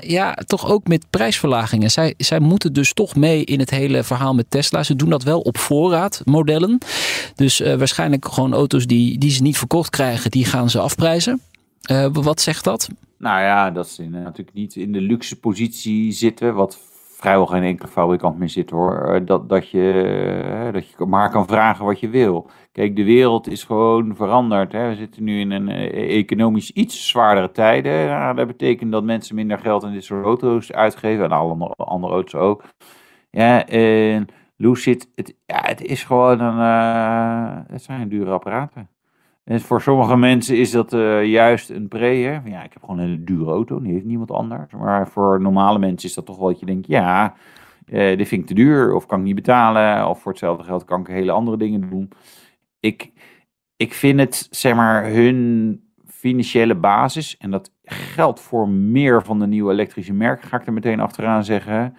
ja, 0.00 0.34
toch 0.46 0.66
ook 0.70 0.86
met 0.86 1.04
prijsverlagingen. 1.10 1.90
Zij, 1.90 2.14
zij 2.16 2.38
moeten 2.40 2.72
dus 2.72 2.92
toch 2.92 3.16
mee 3.16 3.44
in 3.44 3.58
het 3.58 3.70
hele 3.70 4.02
verhaal 4.02 4.34
met 4.34 4.50
Tesla. 4.50 4.82
Ze 4.82 4.96
doen 4.96 5.10
dat 5.10 5.22
wel 5.22 5.40
op 5.40 5.58
voorraad, 5.58 6.20
modellen. 6.24 6.78
Dus 7.34 7.60
eh, 7.60 7.74
waarschijnlijk 7.74 8.28
gewoon 8.32 8.52
auto's 8.54 8.86
die, 8.86 9.18
die 9.18 9.30
ze 9.30 9.42
niet 9.42 9.58
verkocht 9.58 9.90
krijgen, 9.90 10.30
die 10.30 10.44
gaan 10.44 10.70
ze 10.70 10.78
afprijzen. 10.80 11.40
Eh, 11.82 12.06
wat 12.12 12.40
zegt 12.40 12.64
dat? 12.64 12.88
Nou 13.18 13.40
ja, 13.40 13.70
dat 13.70 13.88
ze 13.88 14.02
in, 14.02 14.10
natuurlijk 14.10 14.56
niet 14.56 14.76
in 14.76 14.92
de 14.92 15.00
luxe 15.00 15.40
positie 15.40 16.12
zitten, 16.12 16.54
wat 16.54 16.78
vrijwel 17.18 17.46
geen 17.46 17.62
enkele 17.62 17.88
fabrikant 17.88 18.38
meer 18.38 18.48
zit 18.48 18.70
hoor. 18.70 18.98
Eh, 19.00 19.26
Dat, 19.26 19.48
dat, 19.48 19.70
je, 19.70 19.92
eh, 20.66 20.72
dat 20.72 20.88
je 20.88 21.04
maar 21.06 21.30
kan 21.30 21.46
vragen 21.46 21.84
wat 21.84 22.00
je 22.00 22.08
wil. 22.08 22.50
Kijk, 22.72 22.96
de 22.96 23.04
wereld 23.04 23.46
is 23.48 23.64
gewoon 23.64 24.16
veranderd. 24.16 24.72
Hè. 24.72 24.88
We 24.88 24.94
zitten 24.94 25.24
nu 25.24 25.40
in 25.40 25.50
een 25.50 25.68
eh, 25.68 26.16
economisch 26.18 26.70
iets 26.70 27.08
zwaardere 27.08 27.50
tijden. 27.50 28.06
Nou, 28.06 28.36
dat 28.36 28.46
betekent 28.46 28.92
dat 28.92 29.04
mensen 29.04 29.34
minder 29.34 29.58
geld 29.58 29.84
aan 29.84 29.92
dit 29.92 30.04
soort 30.04 30.24
auto's 30.24 30.72
uitgeven. 30.72 31.24
En 31.24 31.30
alle 31.32 31.74
andere- 31.76 32.12
auto's 32.12 32.34
ook. 32.40 32.64
Ja, 33.30 33.66
en 33.66 34.26
Lucid, 34.56 35.10
het, 35.14 35.36
ja, 35.46 35.60
het 35.62 35.82
is 35.82 36.04
gewoon 36.04 36.40
een, 36.40 36.58
het 37.72 37.82
zijn 37.82 38.08
dure 38.08 38.30
apparaten. 38.30 38.88
En 39.48 39.60
voor 39.60 39.80
sommige 39.80 40.16
mensen 40.16 40.56
is 40.56 40.70
dat 40.70 40.92
eh, 40.92 41.24
juist 41.24 41.70
een 41.70 41.88
pre. 41.88 42.06
Hè? 42.06 42.40
Ja, 42.44 42.62
ik 42.62 42.72
heb 42.72 42.80
gewoon 42.80 42.98
een 42.98 43.08
hele 43.08 43.24
dure 43.24 43.50
auto, 43.50 43.80
die 43.80 43.92
heeft 43.92 44.04
niemand 44.04 44.30
anders. 44.30 44.72
Maar 44.72 45.08
voor 45.08 45.40
normale 45.40 45.78
mensen 45.78 46.08
is 46.08 46.14
dat 46.14 46.26
toch 46.26 46.38
wel 46.38 46.48
dat 46.48 46.60
je 46.60 46.66
denkt, 46.66 46.86
ja, 46.86 47.34
eh, 47.86 48.16
dit 48.16 48.28
vind 48.28 48.40
ik 48.40 48.46
te 48.46 48.54
duur. 48.54 48.94
Of 48.94 49.06
kan 49.06 49.18
ik 49.18 49.24
niet 49.24 49.34
betalen. 49.34 50.08
Of 50.08 50.20
voor 50.20 50.30
hetzelfde 50.30 50.64
geld 50.64 50.84
kan 50.84 51.00
ik 51.00 51.06
hele 51.06 51.32
andere 51.32 51.56
dingen 51.56 51.90
doen. 51.90 52.10
Ik, 52.80 53.12
ik 53.76 53.94
vind 53.94 54.20
het, 54.20 54.48
zeg 54.50 54.74
maar, 54.74 55.06
hun 55.06 55.80
financiële 56.06 56.74
basis. 56.74 57.36
En 57.36 57.50
dat 57.50 57.72
geldt 57.84 58.40
voor 58.40 58.68
meer 58.68 59.24
van 59.24 59.38
de 59.38 59.46
nieuwe 59.46 59.72
elektrische 59.72 60.12
merken, 60.12 60.48
ga 60.48 60.60
ik 60.60 60.66
er 60.66 60.72
meteen 60.72 61.00
achteraan 61.00 61.44
zeggen. 61.44 61.96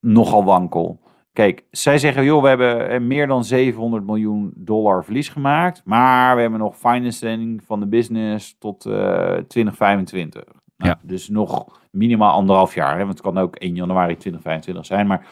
Nogal 0.00 0.44
wankel. 0.44 1.00
Kijk, 1.38 1.64
zij 1.70 1.98
zeggen, 1.98 2.24
joh, 2.24 2.42
we 2.42 2.48
hebben 2.48 2.88
eh, 2.88 3.00
meer 3.00 3.26
dan 3.26 3.44
700 3.44 4.06
miljoen 4.06 4.52
dollar 4.54 5.04
verlies 5.04 5.28
gemaakt. 5.28 5.82
Maar 5.84 6.34
we 6.34 6.40
hebben 6.40 6.58
nog 6.58 6.76
financing 6.76 7.62
van 7.64 7.80
de 7.80 7.86
business 7.86 8.56
tot 8.58 8.86
eh 8.86 9.34
2025. 9.48 10.44
Nou, 10.44 10.90
Ja. 10.90 10.98
Dus 11.02 11.28
nog 11.28 11.80
minimaal 11.90 12.32
anderhalf 12.32 12.74
jaar. 12.74 12.92
Hè? 12.92 12.98
Want 12.98 13.08
het 13.10 13.20
kan 13.20 13.38
ook 13.38 13.56
1 13.56 13.74
januari 13.74 14.16
2025 14.16 14.86
zijn. 14.86 15.06
Maar 15.06 15.26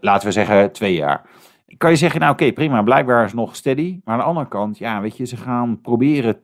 laten 0.00 0.26
we 0.26 0.32
zeggen 0.32 0.72
twee 0.72 0.94
jaar. 0.94 1.22
Kan 1.76 1.90
je 1.90 1.96
zeggen, 1.96 2.20
nou 2.20 2.32
oké, 2.32 2.52
prima, 2.52 2.82
blijkbaar 2.82 3.24
is 3.24 3.30
het 3.30 3.40
nog 3.40 3.56
steady. 3.56 4.00
Maar 4.04 4.14
aan 4.14 4.20
de 4.20 4.26
andere 4.26 4.48
kant, 4.48 4.78
ja, 4.78 5.00
weet 5.00 5.16
je, 5.16 5.24
ze 5.24 5.36
gaan 5.36 5.80
proberen 5.80 6.36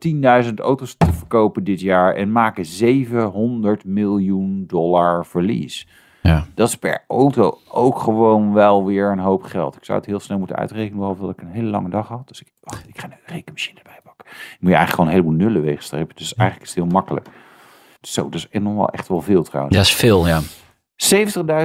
10.000 0.47 0.53
auto's 0.55 0.95
te 0.97 1.13
verkopen 1.13 1.63
dit 1.63 1.79
jaar. 1.79 2.15
En 2.15 2.31
maken 2.31 2.65
700 2.65 3.85
miljoen 3.85 4.63
dollar 4.67 5.25
verlies. 5.25 5.87
Ja. 6.25 6.45
Dat 6.53 6.67
is 6.67 6.75
per 6.75 7.03
auto 7.07 7.59
ook 7.67 7.99
gewoon 7.99 8.53
wel 8.53 8.85
weer 8.85 9.11
een 9.11 9.19
hoop 9.19 9.43
geld. 9.43 9.75
Ik 9.75 9.85
zou 9.85 9.97
het 9.97 10.07
heel 10.07 10.19
snel 10.19 10.37
moeten 10.37 10.55
uitrekenen, 10.55 10.97
behalve 10.97 11.21
dat 11.21 11.29
ik 11.29 11.41
een 11.41 11.51
hele 11.51 11.69
lange 11.69 11.89
dag 11.89 12.07
had. 12.07 12.27
Dus 12.27 12.41
ik, 12.41 12.47
ik 12.87 12.99
ga 12.99 13.07
een 13.07 13.17
rekenmachine 13.25 13.77
erbij 13.77 13.99
pakken. 14.03 14.25
Dan 14.25 14.57
moet 14.59 14.69
je 14.71 14.75
eigenlijk 14.75 14.89
gewoon 14.89 15.07
een 15.07 15.15
heleboel 15.15 15.47
nullen 15.47 15.61
weegstrepen. 15.61 16.15
Dus 16.15 16.35
eigenlijk 16.35 16.69
is 16.69 16.75
het 16.75 16.83
heel 16.83 16.93
makkelijk. 16.93 17.27
Zo, 18.01 18.29
dat 18.29 18.33
is 18.33 18.47
wel 18.51 18.89
echt 18.89 19.07
wel 19.07 19.21
veel 19.21 19.43
trouwens. 19.43 19.75
Ja, 19.75 19.81
is 19.81 19.93
veel, 19.93 20.27
ja. 20.27 20.41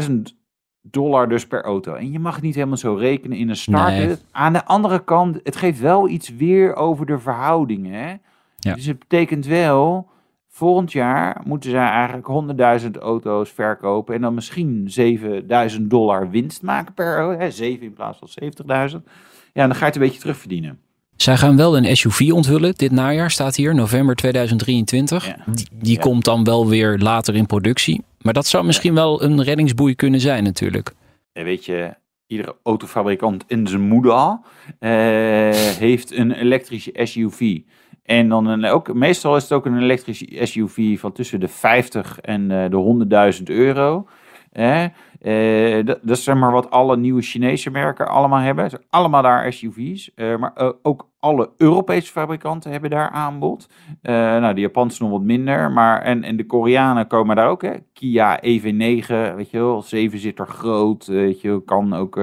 70.000 0.09 0.13
dollar 0.83 1.29
dus 1.29 1.47
per 1.47 1.63
auto. 1.63 1.95
En 1.95 2.13
je 2.13 2.19
mag 2.19 2.35
het 2.35 2.45
niet 2.45 2.55
helemaal 2.55 2.77
zo 2.77 2.95
rekenen 2.95 3.39
in 3.39 3.49
een 3.49 3.57
start. 3.57 3.89
Nee. 3.89 4.17
Aan 4.31 4.53
de 4.53 4.65
andere 4.65 5.05
kant, 5.05 5.41
het 5.43 5.57
geeft 5.57 5.81
wel 5.81 6.09
iets 6.09 6.29
weer 6.29 6.75
over 6.75 7.07
de 7.07 7.19
verhoudingen. 7.19 7.93
Hè? 7.93 8.15
Ja. 8.57 8.75
Dus 8.75 8.87
het 8.87 8.99
betekent 8.99 9.47
wel, 9.47 10.09
volgend 10.53 10.93
jaar 10.93 11.41
moeten 11.45 11.71
zij 11.71 11.89
eigenlijk 11.89 12.27
100.000 12.83 12.91
auto's 13.01 13.51
verkopen. 13.51 14.15
En 14.15 14.21
dan 14.21 14.35
misschien 14.35 14.91
7.000 15.77 15.81
dollar 15.81 16.31
winst 16.31 16.63
maken 16.63 16.95
per 16.95 17.17
auto. 17.19 17.39
Hè? 17.39 17.51
7 17.51 17.83
in 17.87 17.93
plaats 17.93 18.19
van 18.19 18.29
70.000. 18.91 18.97
Ja, 19.53 19.67
dan 19.67 19.75
ga 19.75 19.79
je 19.79 19.85
het 19.85 19.95
een 19.95 20.01
beetje 20.03 20.21
terugverdienen. 20.21 20.79
Zij 21.17 21.37
gaan 21.37 21.57
wel 21.57 21.77
een 21.77 21.97
SUV 21.97 22.31
onthullen 22.33 22.75
dit 22.77 22.91
najaar, 22.91 23.31
staat 23.31 23.57
hier, 23.57 23.75
november 23.75 24.15
2023. 24.17 25.27
Ja. 25.27 25.37
Die, 25.53 25.69
die 25.73 25.95
Ja. 25.95 26.01
komt 26.01 26.25
dan 26.25 26.45
wel 26.45 26.69
weer 26.69 26.99
later 26.99 27.35
in 27.37 27.47
productie. 27.47 28.03
Maar 28.21 28.33
dat 28.33 28.47
zou 28.47 28.65
misschien 28.65 28.95
wel 28.95 29.23
een 29.23 29.43
reddingsboei 29.43 29.95
kunnen 29.95 30.21
zijn 30.21 30.45
natuurlijk. 30.45 30.93
En 31.33 31.45
weet 31.45 31.65
je, 31.65 31.95
iedere 32.27 32.57
autofabrikant 32.63 33.45
in 33.47 33.67
zijn 33.67 33.81
moeder 33.81 34.39
eh, 34.79 34.91
heeft 35.79 36.13
een 36.13 36.33
elektrische 36.33 36.93
SUV. 36.95 37.59
En 38.11 38.29
dan 38.29 38.65
ook, 38.65 38.95
meestal 38.95 39.37
is 39.37 39.43
het 39.43 39.53
ook 39.53 39.67
een 39.67 39.79
elektrische 39.79 40.47
SUV 40.47 41.01
van 41.01 41.13
tussen 41.13 41.41
de 41.41 41.49
50 41.49 42.21
en 42.21 42.51
eh, 42.51 42.71
de 42.71 43.35
100.000 43.39 43.43
euro. 43.45 44.07
Eh, 44.53 45.85
dat, 45.85 45.99
is 46.05 46.25
zeg 46.25 46.35
maar 46.35 46.53
wat 46.53 46.71
alle 46.71 46.97
nieuwe 46.97 47.23
Chinese 47.23 47.71
merken 47.71 48.09
allemaal 48.09 48.41
hebben. 48.41 48.71
Allemaal 48.91 49.23
daar 49.23 49.53
SUV's. 49.53 50.15
Eh, 50.15 50.37
maar 50.37 50.53
eh, 50.55 50.71
ook 50.83 51.09
alle 51.19 51.51
Europese 51.57 52.13
fabrikanten 52.13 52.71
hebben 52.71 52.91
daar 52.91 53.11
aanbod. 53.11 53.69
Eh, 54.03 54.15
nou, 54.15 54.55
de 54.55 54.61
Japanse 54.61 55.03
nog 55.03 55.11
wat 55.11 55.23
minder. 55.23 55.71
Maar, 55.71 56.03
en, 56.03 56.23
en 56.23 56.37
de 56.37 56.47
Koreanen 56.47 57.07
komen 57.07 57.37
daar 57.37 57.49
ook. 57.49 57.65
Kia 57.93 58.39
EV9, 58.39 59.35
weet 59.37 59.51
je 59.51 59.59
wel, 59.59 59.83
zevenzitter 59.83 60.47
groot. 60.47 61.07
Weet 61.07 61.41
je, 61.41 61.63
kan 61.65 61.95
ook 61.95 62.15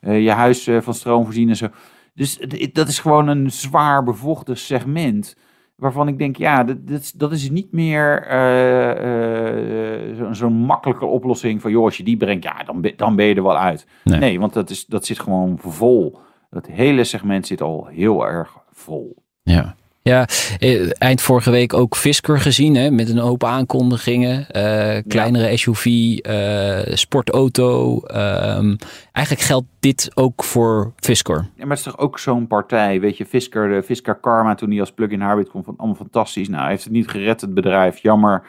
je 0.00 0.30
huis 0.30 0.70
van 0.80 0.94
stroom 0.94 1.24
voorzien 1.24 1.48
en 1.48 1.56
zo. 1.56 1.66
Dus 2.14 2.38
dat 2.72 2.88
is 2.88 2.98
gewoon 2.98 3.28
een 3.28 3.50
zwaar 3.50 4.02
bevochten 4.04 4.56
segment. 4.56 5.36
Waarvan 5.76 6.08
ik 6.08 6.18
denk, 6.18 6.36
ja, 6.36 6.64
dat, 6.64 6.86
dat, 6.88 7.00
is- 7.00 7.12
dat 7.12 7.32
is 7.32 7.50
niet 7.50 7.72
meer 7.72 8.22
eh, 8.22 10.08
eh, 10.10 10.16
zo- 10.16 10.32
zo'n 10.32 10.52
makkelijke 10.52 11.06
oplossing 11.06 11.60
van, 11.60 11.70
joh, 11.70 11.84
als 11.84 11.96
je 11.96 12.02
die 12.04 12.16
brengt, 12.16 12.44
ja, 12.44 12.62
dan, 12.64 12.80
ben- 12.80 12.96
dan 12.96 13.16
ben 13.16 13.26
je 13.26 13.34
er 13.34 13.42
wel 13.42 13.58
uit. 13.58 13.86
Nee. 14.04 14.18
Nee, 14.18 14.40
want 14.40 14.52
dat, 14.52 14.70
is, 14.70 14.86
dat 14.86 15.06
zit 15.06 15.20
gewoon 15.20 15.58
vol. 15.58 16.18
Dat 16.50 16.66
hele 16.66 17.04
segment 17.04 17.46
zit 17.46 17.60
al 17.60 17.86
heel 17.86 18.26
erg 18.26 18.56
vol. 18.72 19.22
Ja. 19.42 19.74
Ja, 20.08 20.26
eh, 20.58 20.90
eind 20.98 21.20
vorige 21.22 21.50
week 21.50 21.72
ook 21.74 21.96
Fisker 21.96 22.40
gezien, 22.40 22.74
hè, 22.74 22.90
met 22.90 23.08
een 23.08 23.18
hoop 23.18 23.44
aankondigingen. 23.44 24.50
eh, 24.50 25.02
kleinere 25.08 25.56
SUV, 25.56 25.84
eh, 26.18 26.94
sportauto. 26.96 28.00
ehm, 28.00 28.76
eigenlijk 29.12 29.46
geldt 29.46 29.66
dit 29.80 30.10
ook 30.14 30.44
voor 30.44 30.92
Fisker. 30.96 31.36
Ja, 31.36 31.66
maar 31.66 31.76
het 31.76 31.86
is 31.86 31.92
toch 31.92 31.98
ook 31.98 32.18
zo'n 32.18 32.46
partij, 32.46 33.00
weet 33.00 33.16
je, 33.16 33.26
Fisker, 33.26 33.68
de 33.68 33.82
Fisker 33.82 34.14
Karma, 34.14 34.54
toen 34.54 34.70
hij 34.70 34.80
als 34.80 34.92
plug-in 34.92 35.22
hybrid 35.22 35.48
kwam, 35.48 35.64
van 35.64 35.74
allemaal 35.76 35.96
fantastisch. 35.96 36.48
Nou, 36.48 36.60
hij 36.62 36.70
heeft 36.70 36.84
het 36.84 36.92
niet 36.92 37.08
gered, 37.08 37.40
het 37.40 37.54
bedrijf, 37.54 37.98
jammer. 37.98 38.42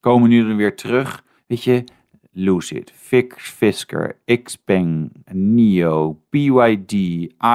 Komen 0.00 0.28
nu 0.28 0.48
er 0.48 0.56
weer 0.56 0.76
terug, 0.76 1.22
weet 1.46 1.64
je, 1.64 1.84
Lucid, 2.32 2.92
Fix, 2.94 3.50
Fisker, 3.50 4.16
Xpeng, 4.42 5.12
NIO, 5.32 6.16
BYD, 6.30 6.92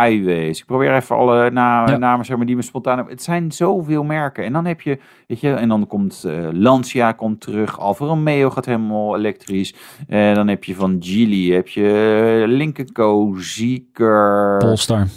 iWays. 0.08 0.60
Ik 0.60 0.66
probeer 0.66 0.96
even 0.96 1.16
alle 1.16 1.50
na 1.52 1.90
Ja. 1.90 1.98
namen, 1.98 2.26
zeg 2.26 2.38
maar, 2.38 2.46
die 2.46 2.56
me 2.56 2.62
spontaan 2.62 2.96
hebben. 2.96 3.14
Het 3.14 3.24
zijn 3.24 3.52
zoveel 3.52 4.04
merken. 4.04 4.44
En 4.44 4.54
dan 4.54 4.66
heb 4.66 4.82
je, 4.82 5.00
weet 5.28 5.40
je, 5.40 5.54
en 5.54 5.70
dan 5.70 5.88
komt 5.88 6.24
eh, 6.24 6.48
Lancia 6.52 7.12
komt 7.12 7.42
terug, 7.42 7.80
Alfa 7.80 8.06
Romeo 8.06 8.50
gaat 8.50 8.66
helemaal 8.66 9.16
elektrisch. 9.18 9.76
Eh, 10.08 10.34
dan 10.34 10.48
heb 10.48 10.64
je 10.64 10.76
van 10.76 10.98
Geely, 11.00 11.56
heb 11.56 11.68
je 11.68 12.42
uh, 12.48 12.56
Lynk 12.58 12.94
Co, 12.94 13.34
Zeekr, 13.38 14.58
Polestar. 14.58 15.08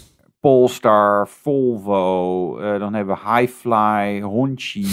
Polestar, 0.40 1.28
Volvo, 1.28 2.58
eh, 2.58 2.78
dan 2.78 2.94
hebben 2.94 3.14
we 3.14 3.30
Highfly, 3.30 4.20
Honchi. 4.20 4.86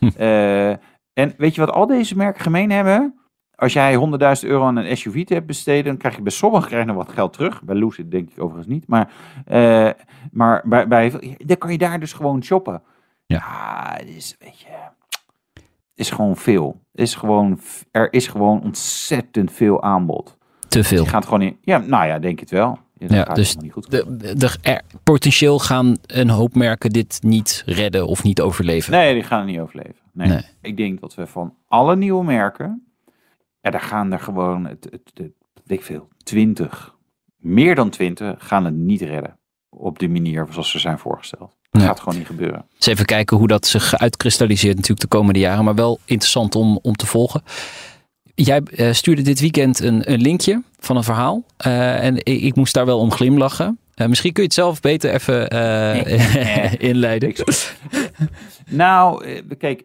eh, 0.16 0.70
en 1.12 1.34
weet 1.36 1.54
je 1.54 1.60
wat 1.60 1.70
al 1.74 1.86
deze 1.86 2.16
merken 2.16 2.42
gemeen 2.42 2.70
hebben? 2.70 3.14
Als 3.56 3.72
jij 3.72 3.94
100.000 4.42 4.48
euro 4.48 4.64
aan 4.64 4.76
een 4.76 4.96
SUV 4.96 5.28
hebt 5.28 5.46
besteden, 5.46 5.84
dan 5.84 5.96
krijg 5.96 6.16
je 6.16 6.22
bij 6.22 6.32
sommigen 6.32 6.66
krijg 6.68 6.82
je 6.86 6.92
nog 6.92 7.04
wat 7.04 7.14
geld 7.14 7.32
terug. 7.32 7.62
Bij 7.62 7.76
Lucid 7.76 8.10
denk 8.10 8.30
ik 8.30 8.42
overigens 8.42 8.66
niet. 8.74 8.86
Maar, 8.88 9.10
eh, 9.46 9.90
maar 10.32 10.62
bij, 10.64 10.88
bij, 10.88 11.36
dan 11.38 11.58
kan 11.58 11.70
je 11.72 11.78
daar 11.78 12.00
dus 12.00 12.12
gewoon 12.12 12.42
shoppen. 12.44 12.82
Ja. 13.26 13.36
Ja, 13.36 13.94
het 13.98 14.08
is, 14.08 14.36
weet 14.38 14.58
je, 14.60 14.66
is 15.94 16.10
gewoon 16.10 16.36
veel. 16.36 16.80
Is 16.94 17.14
gewoon, 17.14 17.60
er 17.90 18.12
is 18.12 18.26
gewoon 18.26 18.62
ontzettend 18.62 19.52
veel 19.52 19.82
aanbod. 19.82 20.36
Te 20.68 20.84
veel. 20.84 21.02
Je 21.02 21.08
gaat 21.08 21.24
gewoon 21.24 21.42
in, 21.42 21.56
ja, 21.62 21.78
nou 21.78 22.06
ja, 22.06 22.18
denk 22.18 22.40
het 22.40 22.50
wel. 22.50 22.78
Ja, 22.98 23.24
dus 23.24 23.56
niet 23.56 23.72
goed. 23.72 23.90
De, 23.90 24.16
de, 24.16 24.34
de- 24.34 24.58
er- 24.62 24.82
potentieel 25.02 25.58
gaan 25.58 25.96
een 26.06 26.30
hoop 26.30 26.54
merken 26.54 26.90
dit 26.90 27.18
niet 27.22 27.62
redden 27.66 28.06
of 28.06 28.22
niet 28.22 28.40
overleven. 28.40 28.92
Nee, 28.92 29.14
die 29.14 29.22
gaan 29.22 29.46
niet 29.46 29.58
overleven. 29.60 29.94
Nee. 30.12 30.28
Nee. 30.28 30.42
Ik 30.62 30.76
denk 30.76 31.00
dat 31.00 31.14
we 31.14 31.26
van 31.26 31.54
alle 31.68 31.96
nieuwe 31.96 32.24
merken, 32.24 32.85
ja, 33.66 33.72
daar 33.72 33.80
gaan 33.88 34.12
er 34.12 34.20
gewoon, 34.20 34.64
het, 34.66 34.84
het, 34.90 35.10
het, 35.14 35.32
weet 35.64 35.78
ik 35.78 35.84
veel, 35.84 36.08
20, 36.22 36.94
meer 37.36 37.74
dan 37.74 37.90
20 37.90 38.34
gaan 38.38 38.64
het 38.64 38.74
niet 38.74 39.00
redden. 39.00 39.38
Op 39.68 39.98
de 39.98 40.08
manier 40.08 40.46
zoals 40.50 40.70
ze 40.70 40.78
zijn 40.78 40.98
voorgesteld. 40.98 41.56
Dat 41.70 41.82
Ja. 41.82 41.88
gaat 41.88 42.00
gewoon 42.00 42.18
niet 42.18 42.26
gebeuren. 42.26 42.66
Dus 42.78 42.86
even 42.86 43.04
kijken 43.04 43.36
hoe 43.36 43.46
dat 43.46 43.66
zich 43.66 43.94
uitkristalliseert 43.98 44.74
natuurlijk 44.74 45.00
de 45.10 45.16
komende 45.16 45.38
jaren. 45.38 45.64
Maar 45.64 45.74
wel 45.74 45.98
interessant 46.04 46.54
om, 46.54 46.78
om 46.82 46.96
te 46.96 47.06
volgen. 47.06 47.42
Jij 48.34 48.60
eh, 48.62 48.92
stuurde 48.92 49.22
dit 49.22 49.40
weekend 49.40 49.80
een, 49.80 50.12
een 50.12 50.20
linkje 50.20 50.62
van 50.78 50.96
een 50.96 51.04
verhaal. 51.04 51.44
Eh, 51.56 52.04
en 52.04 52.16
ik, 52.16 52.42
ik 52.42 52.56
moest 52.56 52.74
daar 52.74 52.86
wel 52.86 52.98
om 52.98 53.12
glimlachen. 53.12 53.78
Eh, 53.96 54.06
misschien 54.06 54.32
kun 54.32 54.42
je 54.42 54.48
het 54.48 54.58
zelf 54.58 54.80
beter 54.80 55.14
even 55.14 55.48
eh, 55.48 56.72
inleiden. 56.90 57.32
Nou, 58.70 59.24
eh, 59.24 59.40
kijk, 59.58 59.84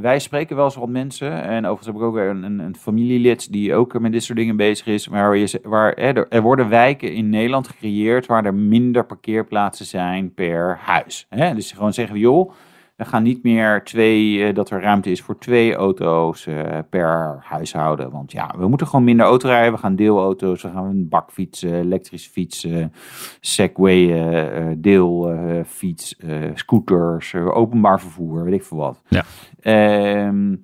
wij 0.00 0.18
spreken 0.18 0.56
wel 0.56 0.64
eens 0.64 0.74
wat 0.74 0.88
mensen. 0.88 1.42
En 1.42 1.66
overigens 1.66 1.86
heb 1.86 1.96
ik 1.96 2.02
ook 2.02 2.16
een, 2.16 2.42
een, 2.60 2.76
familielid 2.76 3.52
die 3.52 3.74
ook 3.74 4.00
met 4.00 4.12
dit 4.12 4.22
soort 4.22 4.38
dingen 4.38 4.56
bezig 4.56 4.86
is. 4.86 5.02
Ze- 5.02 5.60
waar 5.62 5.94
er, 5.94 6.42
worden 6.42 6.68
wijken 6.68 7.12
in 7.14 7.28
Nederland 7.28 7.68
gecreëerd 7.68 8.26
waar 8.26 8.44
er 8.44 8.54
minder 8.54 9.06
parkeerplaatsen 9.06 9.86
zijn 9.86 10.34
per 10.34 10.78
huis. 10.80 11.26
Dus 11.54 11.72
gewoon 11.72 11.92
zeggen, 11.92 12.18
joh, 12.18 12.52
er 13.00 13.06
gaan 13.06 13.22
niet 13.22 13.42
meer 13.42 13.84
twee, 13.84 14.44
eh, 14.44 14.54
dat 14.54 14.70
er 14.70 14.80
ruimte 14.80 15.10
is 15.10 15.22
voor 15.22 15.38
twee 15.38 15.74
auto's 15.74 16.46
eh, 16.46 16.78
per 16.90 17.40
huishouden. 17.42 18.10
Want 18.10 18.32
ja, 18.32 18.54
we 18.58 18.68
moeten 18.68 18.86
gewoon 18.86 19.04
minder 19.04 19.26
auto 19.26 19.48
rijden. 19.48 19.72
We 19.72 19.78
gaan 19.78 19.96
deelauto's, 19.96 20.62
we 20.62 20.70
gaan 20.70 20.84
een 20.84 21.08
bakfietsen, 21.08 21.74
elektrische 21.74 22.30
fietsen, 22.30 22.92
Segway, 23.40 24.12
eh, 24.12 24.66
deelfiets, 24.76 26.16
scooters, 26.54 27.34
openbaar 27.34 28.00
vervoer, 28.00 28.44
weet 28.44 28.54
ik 28.54 28.64
veel 28.64 28.76
wat. 28.76 29.02
Ja. 29.08 29.24
Ehm, 29.60 30.56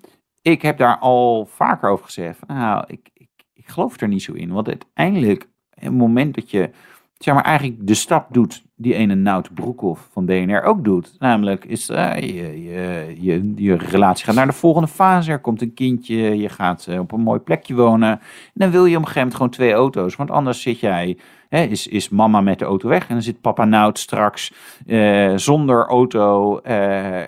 ik 0.43 0.63
heb 0.63 0.79
daar 0.79 0.99
al 0.99 1.47
vaker 1.47 1.89
over 1.91 2.05
gezegd, 2.05 2.47
nou, 2.47 2.85
ik, 2.87 3.11
ik, 3.15 3.29
ik 3.53 3.69
geloof 3.69 4.01
er 4.01 4.09
niet 4.09 4.23
zo 4.23 4.33
in. 4.33 4.53
Want 4.53 4.69
uiteindelijk, 4.69 5.49
het 5.71 5.93
moment 5.93 6.35
dat 6.35 6.51
je, 6.51 6.71
zeg 7.19 7.35
maar, 7.35 7.45
eigenlijk 7.45 7.87
de 7.87 7.95
stap 7.95 8.35
doet 8.35 8.66
die 8.79 8.95
ene 8.95 9.15
Nout 9.15 9.55
Broekhoff 9.55 10.09
van 10.13 10.27
BNR 10.27 10.63
ook 10.63 10.85
doet. 10.85 11.17
Namelijk, 11.19 11.65
is, 11.65 11.89
eh, 11.89 12.19
je, 12.19 12.63
je, 12.63 13.17
je, 13.21 13.53
je 13.57 13.77
relatie 13.77 14.25
gaat 14.25 14.35
naar 14.35 14.47
de 14.47 14.53
volgende 14.53 14.89
fase. 14.89 15.31
Er 15.31 15.39
komt 15.39 15.63
een 15.63 15.75
kindje, 15.75 16.39
je 16.39 16.49
gaat 16.49 16.87
eh, 16.87 16.99
op 16.99 17.13
een 17.13 17.21
mooi 17.21 17.41
plekje 17.41 17.75
wonen. 17.75 18.11
En 18.11 18.21
dan 18.55 18.71
wil 18.71 18.85
je 18.85 18.97
op 18.97 19.15
een 19.15 19.33
gewoon 19.33 19.51
twee 19.51 19.73
auto's. 19.73 20.17
Want 20.17 20.31
anders 20.31 20.63
zit 20.63 20.81
jij, 20.81 21.19
hè, 21.49 21.63
is, 21.63 21.87
is 21.87 22.09
mama 22.09 22.41
met 22.41 22.59
de 22.59 22.65
auto 22.65 22.89
weg. 22.89 23.09
En 23.09 23.15
dan 23.15 23.23
zit 23.23 23.41
papa 23.41 23.65
Nout 23.65 23.99
straks 23.99 24.53
eh, 24.87 25.37
zonder 25.37 25.87
auto 25.87 26.53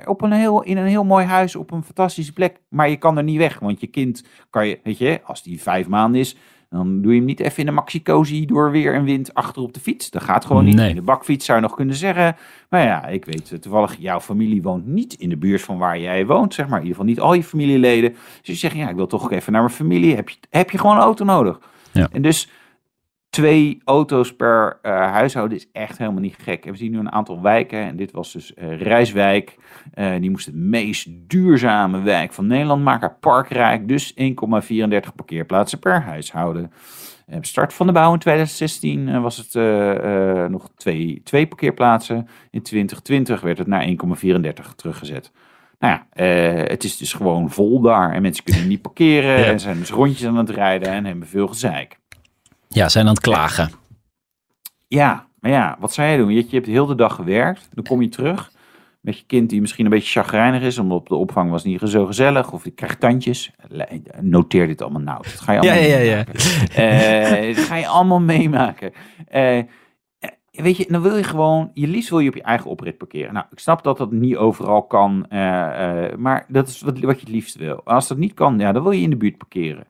op 0.05 0.23
een 0.23 0.33
heel, 0.33 0.63
in 0.63 0.77
een 0.77 0.87
heel 0.87 1.05
mooi 1.05 1.25
huis 1.25 1.57
op 1.57 1.71
een 1.71 1.85
fantastische 1.85 2.33
plek. 2.33 2.61
Maar 2.69 2.91
je 2.91 2.97
kan 2.97 3.17
er 3.17 3.25
niet 3.25 3.39
weg, 3.39 3.59
want 3.59 3.81
je 3.81 3.87
kind 3.87 4.25
kan 4.51 4.69
je, 4.69 4.81
weet 4.83 4.99
je, 4.99 5.21
als 5.25 5.43
die 5.43 5.63
vijf 5.63 5.89
maanden 5.89 6.21
is, 6.21 6.37
dan 6.71 7.03
doe 7.03 7.13
je 7.13 7.17
hem 7.17 7.27
niet 7.27 7.41
even 7.41 7.59
in 7.59 7.69
een 7.69 7.75
maxi-cozy 7.75 8.47
door 8.47 8.71
weer 8.71 8.95
en 8.95 9.05
wind 9.05 9.35
achter 9.35 9.63
op 9.63 9.73
de 9.73 9.81
fiets. 9.81 10.11
Dat 10.11 10.23
gaat 10.23 10.45
gewoon 10.45 10.65
niet. 10.65 10.75
Nee. 10.75 10.89
In 10.89 10.95
de 10.95 11.03
bakfiets 11.03 11.45
zou 11.45 11.59
je 11.59 11.65
nog 11.65 11.75
kunnen 11.75 11.95
zeggen. 11.95 12.37
Maar 12.69 12.83
ja, 12.85 13.07
ik 13.07 13.25
weet 13.25 13.63
toevallig, 13.63 13.97
jouw 13.99 14.21
familie 14.21 14.63
woont 14.63 14.87
niet 14.87 15.15
in 15.15 15.29
de 15.29 15.37
buurt 15.37 15.63
van 15.63 15.79
waar 15.79 15.99
jij 15.99 16.27
woont, 16.27 16.55
zeg 16.55 16.69
maar. 16.69 16.79
In 16.79 16.87
ieder 16.87 16.99
geval 16.99 17.13
niet 17.13 17.21
al 17.21 17.35
je 17.35 17.45
familieleden. 17.45 18.11
Dus 18.11 18.21
je 18.43 18.55
zegt, 18.55 18.77
ja, 18.77 18.89
ik 18.89 18.97
wil 18.97 19.07
toch 19.07 19.33
even 19.33 19.53
naar 19.53 19.63
mijn 19.63 19.75
familie. 19.75 20.15
Heb 20.15 20.29
je, 20.29 20.37
heb 20.51 20.71
je 20.71 20.79
gewoon 20.79 20.97
een 20.97 21.03
auto 21.03 21.25
nodig? 21.25 21.61
Ja. 21.93 22.09
En 22.13 22.23
dus 22.23 22.49
twee 23.31 23.81
auto's 23.85 24.37
per 24.37 24.79
eh, 24.83 24.93
huishouden 24.93 25.59
is 25.59 25.69
echt 25.73 25.99
helemaal 25.99 26.21
niet 26.21 26.37
gek. 26.39 26.65
En 26.65 26.73
we 26.73 26.79
zien 26.79 26.91
nu 26.91 26.99
een 26.99 27.13
aantal 27.13 27.43
wijken. 27.43 27.79
En 27.79 27.97
dit 27.97 28.13
was 28.13 28.33
dus 28.33 28.55
eh 28.55 28.81
Rijswijk. 28.81 29.57
Eh, 29.93 30.13
die 30.21 30.31
moest 30.31 30.47
het 30.47 30.55
meest 30.55 31.09
duurzame 31.11 32.01
wijk 32.01 32.33
van 32.33 32.47
Nederland 32.47 32.85
maken. 32.85 33.17
Parkrijk. 33.21 33.89
Dus 33.89 34.15
1,34 34.15 35.15
parkeerplaatsen 35.15 35.79
per 35.79 36.03
huishouden. 36.03 36.73
Start 37.41 37.73
van 37.73 37.87
de 37.87 37.93
bouw 37.93 38.13
in 38.13 38.19
2016 38.19 39.09
eh, 39.09 39.23
was 39.23 39.37
het 39.37 39.55
nog 40.51 40.71
twee, 40.77 41.21
twee 41.25 41.47
parkeerplaatsen. 41.47 42.29
In 42.51 42.63
2020 42.63 43.41
werd 43.41 43.59
het 43.59 43.67
naar 43.67 43.87
1,34 43.87 44.75
teruggezet. 44.77 45.33
Nou 45.79 45.95
ja, 45.95 46.23
het 46.63 46.85
is 46.85 46.97
dus 46.97 47.13
gewoon 47.13 47.51
vol 47.51 47.81
daar. 47.81 48.13
En 48.13 48.23
mensen 48.23 48.45
kunnen 48.45 48.69
niet 48.69 48.83
parkeren. 48.83 49.39
Ja. 49.39 49.45
En 49.45 49.61
zijn 49.61 49.79
dus 49.79 49.91
rondjes 49.91 50.27
aan 50.27 50.37
het 50.37 50.51
rijden 50.51 50.89
en 50.89 51.05
hebben 51.05 51.29
veel 51.29 51.47
gezeik. 51.47 51.99
Ja, 52.69 52.89
zijn 52.89 53.07
aan 53.07 53.15
het 53.15 53.21
klagen. 53.23 53.71
Ja, 54.89 55.27
maar 55.41 55.51
ja, 55.51 55.77
wat 55.81 55.93
zou 55.93 56.09
jij 56.09 56.17
doen? 56.17 56.33
Je, 56.33 56.45
je 56.49 56.55
hebt 56.55 56.67
heel 56.67 56.87
de 56.87 56.95
dag 56.95 57.15
gewerkt. 57.15 57.69
Dan 57.73 57.85
kom 57.85 58.03
je 58.03 58.09
terug 58.09 58.51
met 59.01 59.19
je 59.19 59.25
kind 59.27 59.51
die 59.51 59.61
misschien 59.61 59.85
een 59.85 59.91
beetje 59.91 60.21
chagrijnig 60.21 60.63
is. 60.63 60.79
Omdat 60.79 60.99
op 60.99 61.09
de 61.09 61.15
opvang 61.15 61.51
was 61.51 61.65
niet 61.65 61.81
zo 61.85 62.07
gezellig. 62.07 62.53
Of 62.53 62.65
je 62.65 62.71
krijgt 62.71 63.01
tandjes. 63.01 63.51
Noteer 64.21 64.67
dit 64.67 64.83
allemaal 64.83 65.03
nou. 65.03 65.23
Dat 65.23 65.41
ga 65.41 65.53
je 65.53 65.59
allemaal 65.59 65.79
Ja, 65.79 65.87
ja, 65.87 65.99
ja. 65.99 66.25
meemaken. 66.25 67.49
Eh, 67.49 67.57
dat 67.57 67.65
ga 67.65 67.77
je 67.77 67.87
allemaal 67.87 68.21
meemaken. 68.21 68.93
Eh, 69.29 69.63
weet 70.51 70.77
je, 70.77 70.87
dan 70.89 71.03
wil 71.03 71.17
je 71.17 71.23
gewoon, 71.23 71.71
je 71.75 71.87
liefst 71.87 72.11
wil 72.11 72.19
je 72.19 72.29
op 72.29 72.35
je 72.35 72.43
eigen 72.43 72.71
oprit 72.71 72.99
parkeren. 72.99 73.33
Nou, 73.33 73.47
ik 73.51 73.59
snap 73.59 73.83
dat 73.83 73.99
dat 73.99 74.13
niet 74.13 74.37
overal 74.37 74.83
kan, 74.83 75.27
eh, 75.29 76.17
maar 76.17 76.45
dat 76.49 76.69
is 76.69 76.81
wat, 76.81 76.99
wat 76.99 77.15
je 77.15 77.27
het 77.27 77.35
liefst 77.35 77.57
wil. 77.57 77.81
Als 77.85 78.09
dat 78.09 78.19
niet 78.19 78.35
kan, 78.35 78.59
ja, 78.59 78.73
dan 78.73 78.83
wil 78.83 78.93
je 78.93 79.01
in 79.03 79.11
de 79.11 79.17
buurt 79.17 79.39
parkeren. 79.39 79.87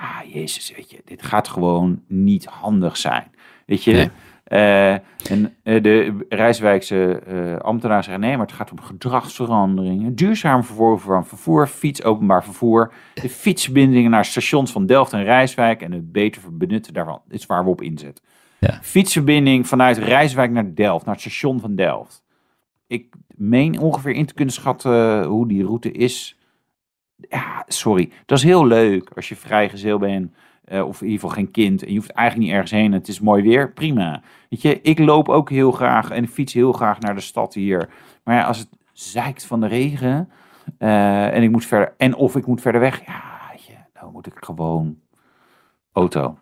Ja, 0.00 0.24
jezus, 0.32 0.72
weet 0.76 0.90
je, 0.90 1.02
dit 1.04 1.22
gaat 1.22 1.48
gewoon 1.48 2.02
niet 2.06 2.44
handig 2.44 2.96
zijn. 2.96 3.30
Weet 3.66 3.84
je, 3.84 3.92
Nee. 3.92 4.10
Eh, 4.50 4.92
en 5.30 5.56
eh, 5.62 5.82
de 5.82 6.26
Rijswijkse 6.28 7.22
eh 7.26 7.56
ambtenaar 7.56 8.04
zeggen, 8.04 8.22
nee, 8.22 8.36
maar 8.36 8.46
het 8.46 8.54
gaat 8.54 8.70
om 8.70 8.80
gedragsveranderingen. 8.80 10.14
Duurzaam 10.14 10.64
vervoer 10.64 11.00
van 11.00 11.26
vervoer, 11.26 11.66
fiets, 11.66 12.02
openbaar 12.02 12.44
vervoer. 12.44 12.92
De 13.14 13.28
fietsverbindingen 13.28 14.10
naar 14.10 14.24
stations 14.24 14.72
van 14.72 14.86
Delft 14.86 15.12
en 15.12 15.24
Rijswijk 15.24 15.82
en 15.82 15.92
het 15.92 16.12
beter 16.12 16.42
benutten 16.56 16.92
daarvan. 16.92 17.20
Dit 17.28 17.38
is 17.38 17.46
waar 17.46 17.64
we 17.64 17.70
op 17.70 17.82
inzetten. 17.82 18.24
Ja. 18.58 18.78
Fietsverbinding 18.82 19.68
vanuit 19.68 19.98
Rijswijk 19.98 20.50
naar 20.50 20.74
Delft, 20.74 21.04
naar 21.04 21.14
het 21.14 21.22
station 21.22 21.60
van 21.60 21.74
Delft. 21.74 22.22
Ik 22.86 23.14
meen 23.36 23.78
ongeveer 23.78 24.12
in 24.12 24.26
te 24.26 24.34
kunnen 24.34 24.54
schatten 24.54 25.24
hoe 25.24 25.48
die 25.48 25.64
route 25.64 25.92
is. 25.92 26.38
Ja, 27.28 27.64
sorry. 27.68 28.10
Dat 28.26 28.38
is 28.38 28.44
heel 28.44 28.66
leuk 28.66 29.10
als 29.14 29.28
je 29.28 29.36
vrijgezel 29.36 29.98
bent. 29.98 30.32
eh, 30.64 30.86
of 30.86 31.00
in 31.00 31.06
ieder 31.06 31.20
geval 31.20 31.36
geen 31.36 31.50
kind. 31.50 31.82
En 31.82 31.88
je 31.92 31.96
hoeft 31.98 32.10
eigenlijk 32.12 32.46
niet 32.48 32.56
ergens 32.56 32.80
heen. 32.80 32.92
Het 32.92 33.08
is 33.08 33.20
mooi 33.20 33.42
weer. 33.42 33.72
Prima. 33.72 34.20
Weet 34.48 34.62
je, 34.62 34.80
ik 34.80 34.98
loop 34.98 35.28
ook 35.28 35.50
heel 35.50 35.72
graag 35.72 36.10
en 36.10 36.28
fiets 36.28 36.52
heel 36.52 36.72
graag 36.72 36.98
naar 37.00 37.14
de 37.14 37.20
stad 37.20 37.54
hier. 37.54 37.88
Maar 38.24 38.34
ja, 38.36 38.42
als 38.44 38.58
het 38.58 38.68
zeikt 38.92 39.46
van 39.46 39.60
de 39.60 39.66
regen. 39.66 40.30
eh, 40.78 41.34
en 41.34 41.42
ik 41.42 41.50
moet 41.50 41.66
verder. 41.66 41.94
En 41.96 42.14
of 42.14 42.36
ik 42.36 42.46
moet 42.46 42.60
verder 42.60 42.80
weg. 42.80 43.06
Ja, 43.06 43.22
weet 43.50 43.64
je, 43.64 43.72
dan 44.00 44.12
moet 44.12 44.26
ik 44.26 44.32
gewoon 44.40 44.96
auto. 45.92 46.38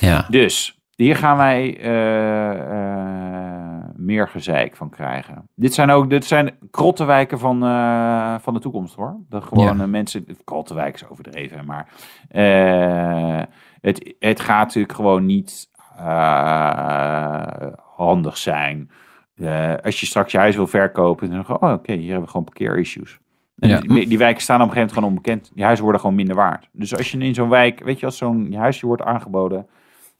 Ja. 0.00 0.26
Dus 0.28 0.80
hier 0.96 1.16
gaan 1.16 1.36
wij 1.36 1.78
eh, 1.80 3.59
meer 4.00 4.28
gezeik 4.28 4.76
van 4.76 4.90
krijgen. 4.90 5.48
Dit 5.54 5.74
zijn 5.74 5.90
ook 5.90 6.10
dit 6.10 6.24
zijn 6.24 6.58
krottenwijken 6.70 7.38
van, 7.38 7.64
eh, 7.64 8.34
van 8.38 8.54
de 8.54 8.60
toekomst 8.60 8.94
hoor. 8.94 9.16
Dat 9.28 9.44
gewoon 9.44 9.76
Ja. 9.78 9.86
mensen. 9.86 10.26
Krottenwijk 10.44 10.94
is 10.94 11.08
overdreven, 11.08 11.64
maar 11.64 11.88
eh, 12.28 13.42
het, 13.80 14.14
het 14.18 14.40
gaat 14.40 14.66
natuurlijk 14.66 14.94
gewoon 14.94 15.26
niet 15.26 15.68
eh, 15.96 17.66
handig 17.96 18.36
zijn. 18.36 18.90
Als 19.82 20.00
je 20.00 20.06
straks 20.06 20.32
je 20.32 20.38
huis 20.38 20.56
wil 20.56 20.66
verkopen, 20.66 21.30
dan 21.30 21.44
gewoon, 21.44 21.60
oh, 21.60 21.72
oké, 21.72 21.92
hier 21.92 22.04
hebben 22.04 22.24
we 22.24 22.30
gewoon 22.30 22.44
parkeerissues. 22.46 23.18
Ja. 23.56 23.80
die, 23.80 24.08
die 24.08 24.18
wijken 24.18 24.42
staan 24.42 24.62
op 24.62 24.68
een 24.68 24.72
gegeven 24.72 24.94
moment 24.94 25.14
gewoon 25.22 25.34
onbekend. 25.34 25.50
Die 25.54 25.64
huizen 25.64 25.84
worden 25.84 26.00
gewoon 26.00 26.16
minder 26.16 26.36
waard. 26.36 26.68
Dus 26.72 26.96
als 26.96 27.10
je 27.10 27.18
in 27.18 27.34
zo'n 27.34 27.48
wijk, 27.48 27.84
weet 27.84 28.00
je, 28.00 28.06
als 28.06 28.16
zo'n 28.16 28.46
je 28.50 28.56
huisje 28.58 28.86
wordt 28.86 29.02
aangeboden, 29.02 29.66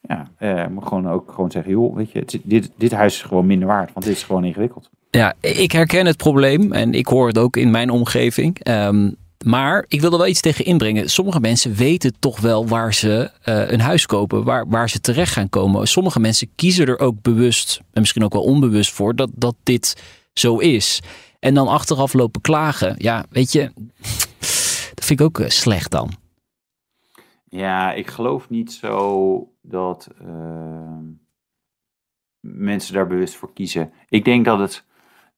ja, 0.01 0.31
eh, 0.37 0.67
moet 0.67 0.87
gewoon 0.87 1.09
ook 1.09 1.33
gewoon 1.33 1.51
zeggen, 1.51 1.73
joh, 1.73 1.97
weet 1.97 2.11
je, 2.11 2.19
het, 2.19 2.39
dit, 2.43 2.71
dit 2.77 2.93
huis 2.93 3.15
is 3.15 3.23
gewoon 3.23 3.47
minder 3.47 3.69
waard, 3.69 3.93
want 3.93 4.07
dit 4.07 4.15
is 4.15 4.23
gewoon 4.23 4.45
ingewikkeld. 4.45 4.91
Ja, 5.11 5.35
ik 5.41 5.73
herken 5.73 6.07
het 6.07 6.17
probleem 6.17 6.73
en 6.73 6.95
ik 6.95 7.07
hoor 7.07 7.27
het 7.27 7.39
ook 7.39 7.57
in 7.57 7.71
mijn 7.71 7.91
omgeving. 7.91 8.59
Ehm, 8.59 9.11
maar 9.45 9.85
ik 9.89 10.01
wil 10.01 10.13
er 10.13 10.19
wel 10.19 10.27
iets 10.27 10.41
tegen 10.41 10.65
inbrengen. 10.65 11.11
Sommige 11.11 11.41
mensen 11.41 11.75
weten 11.75 12.15
toch 12.19 12.41
wel 12.41 12.67
waar 12.67 12.95
ze 12.95 13.31
eh, 13.43 13.71
een 13.71 13.81
huis 13.81 14.07
kopen, 14.07 14.45
waar, 14.45 14.69
waar 14.69 14.91
ze 14.91 15.01
terecht 15.01 15.33
gaan 15.33 15.49
komen. 15.49 15.89
Sommige 15.89 16.21
mensen 16.21 16.51
kiezen 16.55 16.87
er 16.87 16.99
ook 16.99 17.23
bewust 17.23 17.81
en 17.93 18.01
misschien 18.01 18.25
ook 18.25 18.33
wel 18.33 18.43
onbewust 18.43 18.93
voor 18.93 19.17
dat, 19.17 19.31
dat 19.35 19.55
dit 19.63 20.03
zo 20.33 20.57
is. 20.57 21.03
En 21.39 21.55
dan 21.55 21.69
achteraf 21.69 22.13
lopen 22.13 22.41
klagen. 22.41 22.95
Ja, 22.99 23.25
weet 23.31 23.53
je, 23.53 23.73
dat 24.95 25.05
vind 25.05 25.21
ik 25.21 25.27
ook 25.27 25.39
eh, 25.39 25.49
slecht 25.49 25.91
dan. 25.91 26.11
Ja, 27.45 27.93
ik 27.93 28.07
geloof 28.07 28.49
niet 28.49 28.73
zo 28.73 29.50
dat 29.61 30.09
ehm, 30.21 31.05
mensen 32.41 32.95
daar 32.95 33.07
bewust 33.07 33.35
voor 33.37 33.53
kiezen. 33.53 33.93
Ik 34.09 34.25
denk 34.25 34.45
dat 34.45 34.59
het 34.59 34.87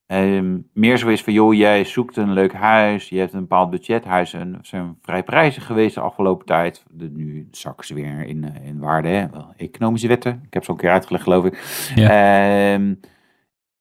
ehm, 0.06 0.58
meer 0.72 0.96
zo 0.96 1.08
is 1.08 1.22
van, 1.22 1.32
joh, 1.32 1.54
jij 1.54 1.84
zoekt 1.84 2.16
een 2.16 2.32
leuk 2.32 2.52
huis, 2.52 3.08
je 3.08 3.18
hebt 3.18 3.32
een 3.32 3.40
bepaald 3.40 3.70
budget. 3.70 4.04
Huizen 4.04 4.58
zijn 4.62 4.98
vrij 5.02 5.22
prijzig 5.22 5.66
geweest 5.66 5.94
de 5.94 6.00
afgelopen 6.00 6.46
tijd. 6.46 6.84
De, 6.90 7.10
nu 7.10 7.48
zakken 7.50 7.86
ze 7.86 7.94
weer 7.94 8.26
in, 8.26 8.44
eh, 8.44 8.66
in 8.66 8.78
waarde, 8.78 9.08
hè? 9.08 9.28
Wel, 9.30 9.52
economische 9.56 10.08
wetten. 10.08 10.42
Ik 10.46 10.54
heb 10.54 10.62
ze 10.64 10.68
al 10.68 10.74
een 10.74 10.80
keer 10.80 10.90
uitgelegd, 10.90 11.24
geloof 11.24 11.44
ik. 11.44 11.90
Ja. 11.94 12.74
Ehm, 12.74 12.94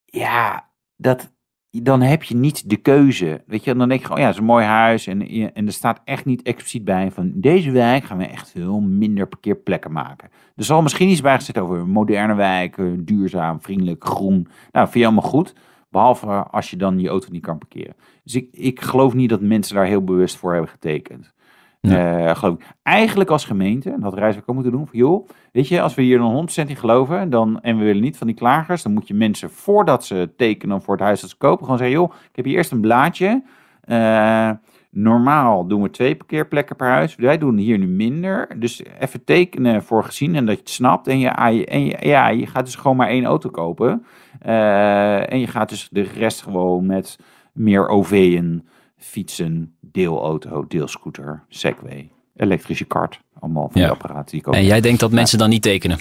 ja, 0.06 0.69
dat, 0.95 1.30
dan 1.71 2.01
heb 2.01 2.23
je 2.23 2.36
niet 2.36 2.69
de 2.69 2.75
keuze. 2.75 3.43
Weet 3.45 3.63
je, 3.63 3.75
dan 3.75 3.88
denk 3.88 3.99
je 3.99 4.05
gewoon, 4.05 4.21
ja, 4.21 4.25
het 4.25 4.36
is 4.36 4.41
een 4.41 4.47
mooi 4.47 4.65
huis. 4.65 5.07
En, 5.07 5.27
en 5.53 5.65
er 5.65 5.73
staat 5.73 6.01
echt 6.03 6.25
niet 6.25 6.41
expliciet 6.41 6.86
bij 6.86 7.12
van 7.12 7.31
deze 7.36 7.71
wijk 7.71 8.03
gaan 8.03 8.17
we 8.17 8.25
echt 8.25 8.51
veel 8.51 8.79
minder 8.79 9.27
parkeerplekken 9.27 9.91
maken. 9.91 10.29
Er 10.55 10.63
zal 10.63 10.81
misschien 10.81 11.10
iets 11.10 11.21
bij 11.21 11.36
gezet 11.36 11.57
over 11.57 11.88
moderne 11.88 12.36
wijken, 12.36 13.05
duurzaam, 13.05 13.62
vriendelijk, 13.62 14.05
groen. 14.05 14.47
Nou, 14.71 14.86
vind 14.88 14.99
je 14.99 15.05
allemaal 15.05 15.29
goed. 15.29 15.55
Behalve 15.89 16.27
als 16.27 16.69
je 16.69 16.77
dan 16.77 16.99
je 16.99 17.10
auto 17.10 17.27
niet 17.31 17.41
kan 17.41 17.57
parkeren. 17.57 17.95
Dus 18.23 18.36
ik, 18.36 18.47
ik 18.51 18.81
geloof 18.81 19.13
niet 19.13 19.29
dat 19.29 19.41
mensen 19.41 19.75
daar 19.75 19.86
heel 19.86 20.03
bewust 20.03 20.38
voor 20.38 20.51
hebben 20.51 20.69
getekend. 20.69 21.34
Eh, 21.81 22.35
geloof. 22.35 22.57
Eigenlijk 22.83 23.29
als 23.29 23.45
gemeente, 23.45 23.89
en 23.91 23.99
dat 23.99 24.13
Rijswijk 24.13 24.49
ook 24.49 24.55
moeten 24.55 24.73
doen, 24.73 24.87
van 24.87 24.99
joh, 24.99 25.27
weet 25.51 25.67
je, 25.67 25.81
als 25.81 25.95
we 25.95 26.01
hier 26.01 26.17
dan 26.17 26.31
100% 26.31 26.69
in 26.69 26.75
geloven, 26.75 27.29
dan, 27.29 27.61
en 27.61 27.77
we 27.77 27.83
willen 27.83 28.01
niet 28.01 28.17
van 28.17 28.27
die 28.27 28.35
klagers, 28.35 28.83
dan 28.83 28.93
moet 28.93 29.07
je 29.07 29.13
mensen, 29.13 29.49
voordat 29.49 30.05
ze 30.05 30.29
tekenen 30.37 30.81
voor 30.81 30.93
het 30.95 31.03
huis 31.03 31.21
dat 31.21 31.29
ze 31.29 31.37
kopen, 31.37 31.63
gewoon 31.63 31.77
zeggen, 31.77 31.97
joh, 31.97 32.11
ik 32.29 32.35
heb 32.35 32.45
hier 32.45 32.55
eerst 32.55 32.71
een 32.71 32.81
blaadje. 32.81 33.43
Eh, 33.81 34.49
normaal 34.91 35.67
doen 35.67 35.81
we 35.81 35.89
twee 35.89 36.15
parkeerplekken 36.15 36.75
per 36.75 36.87
huis. 36.87 37.15
Wij 37.15 37.37
doen 37.37 37.57
hier 37.57 37.77
nu 37.77 37.87
minder. 37.87 38.59
Dus 38.59 38.83
even 38.99 39.23
tekenen 39.23 39.83
voor 39.83 40.03
gezien 40.03 40.35
en 40.35 40.45
dat 40.45 40.55
je 40.55 40.61
het 40.61 40.69
snapt. 40.69 41.07
En, 41.07 41.19
je, 41.19 41.25
je- 41.51 41.65
en 41.65 41.85
je, 41.85 41.97
ja, 41.99 42.27
je 42.29 42.47
gaat 42.47 42.65
dus 42.65 42.75
gewoon 42.75 42.97
maar 42.97 43.07
één 43.07 43.25
auto 43.25 43.49
kopen. 43.49 44.05
Eh, 44.39 45.31
en 45.31 45.39
je 45.39 45.47
gaat 45.47 45.69
dus 45.69 45.89
de 45.91 46.01
rest 46.01 46.41
gewoon 46.41 46.85
met 46.85 47.19
meer 47.53 47.87
OV'en, 47.87 48.67
fietsen, 49.03 49.75
deelauto, 49.79 50.65
deelscooter, 50.67 51.43
segway, 51.49 52.09
elektrische 52.35 52.85
kart. 52.85 53.19
Allemaal 53.39 53.69
van 53.71 53.81
Ja. 53.81 53.87
die 53.87 53.95
apparaten 53.95 54.31
die 54.31 54.39
ik 54.39 54.53
En 54.53 54.65
jij 54.65 54.81
denkt 54.81 54.99
dat 54.99 55.11
mensen 55.11 55.37
dan 55.37 55.49
niet 55.49 55.61
tekenen? 55.61 55.99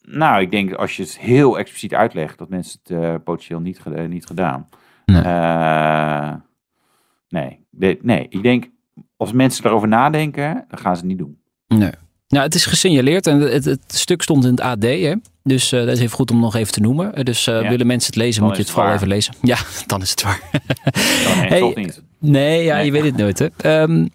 Nou, 0.00 0.40
ik 0.40 0.50
denk 0.50 0.72
als 0.74 0.96
je 0.96 1.02
het 1.02 1.18
heel 1.18 1.58
expliciet 1.58 1.94
uitlegt, 1.94 2.38
dat 2.38 2.48
mensen 2.48 2.80
het 2.82 2.98
eh, 2.98 3.14
potentieel 3.24 3.60
niet, 3.60 3.78
geda- 3.80 4.02
niet 4.06 4.26
gedaan. 4.26 4.68
Nee. 5.06 5.22
Eh, 5.22 6.32
nee. 7.28 7.64
De- 7.70 7.98
nee, 8.02 8.26
ik 8.28 8.42
denk 8.42 8.68
als 9.16 9.32
mensen 9.32 9.64
erover 9.66 9.88
nadenken, 9.88 10.64
dan 10.68 10.78
gaan 10.78 10.94
ze 10.96 11.00
het 11.00 11.08
niet 11.10 11.18
doen. 11.18 11.38
Nee. 11.68 11.90
Nou, 12.28 12.44
het 12.44 12.54
is 12.54 12.66
gesignaleerd 12.66 13.26
en 13.26 13.40
het, 13.40 13.64
het 13.64 13.80
stuk 13.86 14.22
stond 14.22 14.44
in 14.44 14.50
het 14.50 14.60
AD. 14.60 14.82
Hè? 14.82 15.14
Dus 15.42 15.72
eh, 15.72 15.80
dat 15.80 15.88
is 15.88 16.00
even 16.00 16.16
goed 16.16 16.30
om 16.30 16.40
nog 16.40 16.54
even 16.54 16.72
te 16.72 16.80
noemen. 16.80 17.14
Eh, 17.14 17.24
Dus 17.24 17.46
eh, 17.46 17.62
Ja. 17.62 17.68
willen 17.68 17.86
mensen 17.86 18.12
het 18.12 18.22
lezen, 18.22 18.40
Dan 18.40 18.48
moet 18.48 18.56
je 18.56 18.62
het 18.62 18.70
het 18.70 18.78
vooral 18.80 18.94
even 18.96 19.08
lezen. 19.08 19.34
Ja, 19.42 19.56
dan 19.86 20.02
is 20.02 20.10
het 20.10 20.22
waar. 20.22 20.40
Dan 21.24 21.38
Hey, 21.46 21.72
niet. 21.74 22.02
Nee, 22.18 22.64
ja, 22.64 22.74
Nee. 22.76 22.84
je 22.84 22.92
weet 22.92 23.04
het 23.04 23.16
nooit. 23.16 23.38
Hè. 23.38 23.46
Ehm, 23.56 24.06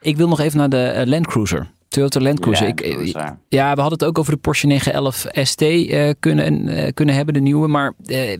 ik 0.00 0.16
wil 0.16 0.28
nog 0.28 0.40
even 0.40 0.58
naar 0.58 0.68
de 0.68 0.82
eh, 0.84 1.06
Land 1.06 1.26
Cruiser. 1.26 1.70
Toyota 1.88 2.20
Land 2.20 2.40
Cruiser. 2.40 2.66
Ja, 2.66 2.72
ik, 2.72 2.80
eh, 2.80 3.24
ja, 3.48 3.74
we 3.74 3.80
hadden 3.80 3.98
het 3.98 4.04
ook 4.04 4.18
over 4.18 4.32
de 4.32 4.38
Porsche 4.38 4.66
911 4.66 5.26
ST 5.32 5.62
eh, 5.62 6.10
kunnen, 6.20 6.68
eh, 6.68 6.92
kunnen 6.94 7.14
hebben, 7.14 7.34
de 7.34 7.40
nieuwe. 7.40 7.68
Maar 7.68 7.92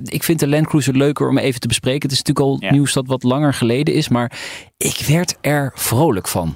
ik 0.04 0.22
vind 0.22 0.40
de 0.40 0.48
Land 0.48 0.66
Cruiser 0.66 0.96
leuker 0.96 1.28
om 1.28 1.38
even 1.38 1.60
te 1.60 1.68
bespreken. 1.68 2.02
Het 2.02 2.12
is 2.12 2.22
natuurlijk 2.22 2.46
al 2.46 2.56
Ja. 2.68 2.72
nieuws 2.72 2.92
dat 2.92 3.06
wat 3.06 3.22
langer 3.22 3.54
geleden 3.54 3.94
is. 3.94 4.08
Maar 4.08 4.40
ik 4.76 5.04
werd 5.06 5.36
er 5.40 5.70
vrolijk 5.74 6.28
van. 6.28 6.54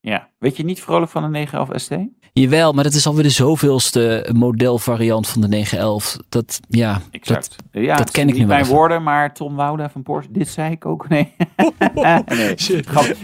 ja. 0.00 0.28
Weet 0.38 0.56
je 0.56 0.64
niet 0.64 0.80
vrolijk 0.82 1.10
van 1.10 1.24
een 1.24 1.30
911 1.30 1.80
ST? 1.80 1.90
Jawel, 2.40 2.72
maar 2.72 2.84
dat 2.84 2.92
is 2.92 3.06
alweer 3.06 3.22
de 3.22 3.30
zoveelste 3.30 4.30
modelvariant 4.36 5.28
van 5.28 5.40
de 5.40 5.48
911. 5.48 6.16
Dat, 6.28 6.60
ja, 6.68 7.00
Exact. 7.10 7.56
ja, 7.70 7.96
het 7.96 8.10
ken 8.10 8.28
ik 8.28 8.32
nu 8.32 8.38
niet 8.38 8.38
wel 8.38 8.46
mijn 8.48 8.60
even. 8.60 8.74
woorden, 8.74 9.02
maar 9.02 9.34
Tom 9.34 9.56
Wouda 9.56 9.90
van 9.90 10.02
Porsche. 10.02 10.32
Dit 10.32 10.48
zei 10.48 10.70
ik 10.70 10.86
ook. 10.86 11.08
Nee. 11.08 11.32
nee. 11.94 12.54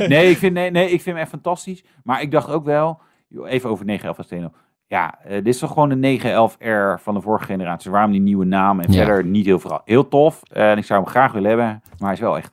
Nee, 0.09 0.31
ik 0.31 0.37
vind, 0.37 0.53
nee, 0.55 0.71
nee, 0.71 0.85
ik 0.85 1.03
vind 1.03 1.05
hem 1.05 1.17
echt 1.17 1.29
fantastisch. 1.31 1.85
Maar 2.05 2.23
ik 2.23 2.31
dacht 2.31 2.49
ook 2.49 2.65
wel, 2.65 3.01
even 3.45 3.71
over 3.71 3.85
911 3.85 4.27
ST 4.27 4.41
nog. 4.41 4.53
Ja, 4.87 5.19
eh, 5.25 5.31
dit 5.35 5.47
is 5.47 5.59
toch 5.59 5.73
gewoon 5.73 5.89
de 6.01 6.19
911R 6.19 7.03
van 7.03 7.15
de 7.15 7.21
vorige 7.21 7.45
generatie. 7.45 7.91
Waarom 7.91 8.11
die 8.11 8.21
nieuwe 8.21 8.45
naam 8.45 8.81
en 8.81 8.93
Ja. 8.93 9.05
verder 9.05 9.25
niet 9.25 9.47
heel 9.47 9.59
veel. 9.59 9.81
Heel 9.85 10.09
tof. 10.09 10.43
Eh, 10.53 10.71
en 10.71 10.79
ik 10.79 10.85
zou 10.85 11.01
hem 11.03 11.09
graag 11.11 11.33
willen 11.33 11.49
hebben. 11.49 11.67
Maar 11.67 11.83
hij 12.09 12.13
is 12.13 12.21
wel 12.21 12.37
echt 12.37 12.53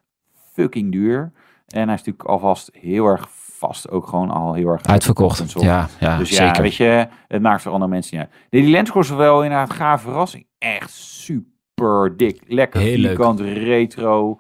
fucking 0.54 0.92
duur. 0.92 1.32
En 1.68 1.84
hij 1.86 1.94
is 1.94 2.04
natuurlijk 2.04 2.24
alvast 2.30 2.70
heel 2.74 3.06
erg 3.06 3.30
vast. 3.58 3.90
Ook 3.90 4.08
gewoon 4.08 4.30
al 4.32 4.54
heel 4.54 4.68
erg 4.68 4.82
en 4.82 4.92
uitverkocht. 4.92 5.50
zo. 5.50 5.60
Ja, 5.64 5.88
ja 6.00 6.18
Dus 6.18 6.30
ja, 6.30 6.46
zeker. 6.46 6.62
weet 6.62 6.76
je, 6.76 7.08
het 7.28 7.42
maakt 7.42 7.62
voor 7.62 7.72
andere 7.72 7.92
mensen 7.92 8.18
niet 8.18 8.26
uit. 8.26 8.36
Nee, 8.50 8.62
die 8.62 8.72
Land 8.72 8.90
Cruiser 8.90 9.18
wel 9.18 9.44
inderdaad 9.44 9.74
gaaf 9.74 10.02
verrassing. 10.02 10.46
Echt 10.58 10.92
super 10.92 12.18
dik. 12.18 12.42
Lekker 12.48 12.80
Heel 12.80 12.98
leuk. 12.98 13.06
vierkant, 13.16 13.40
retro. 13.40 14.40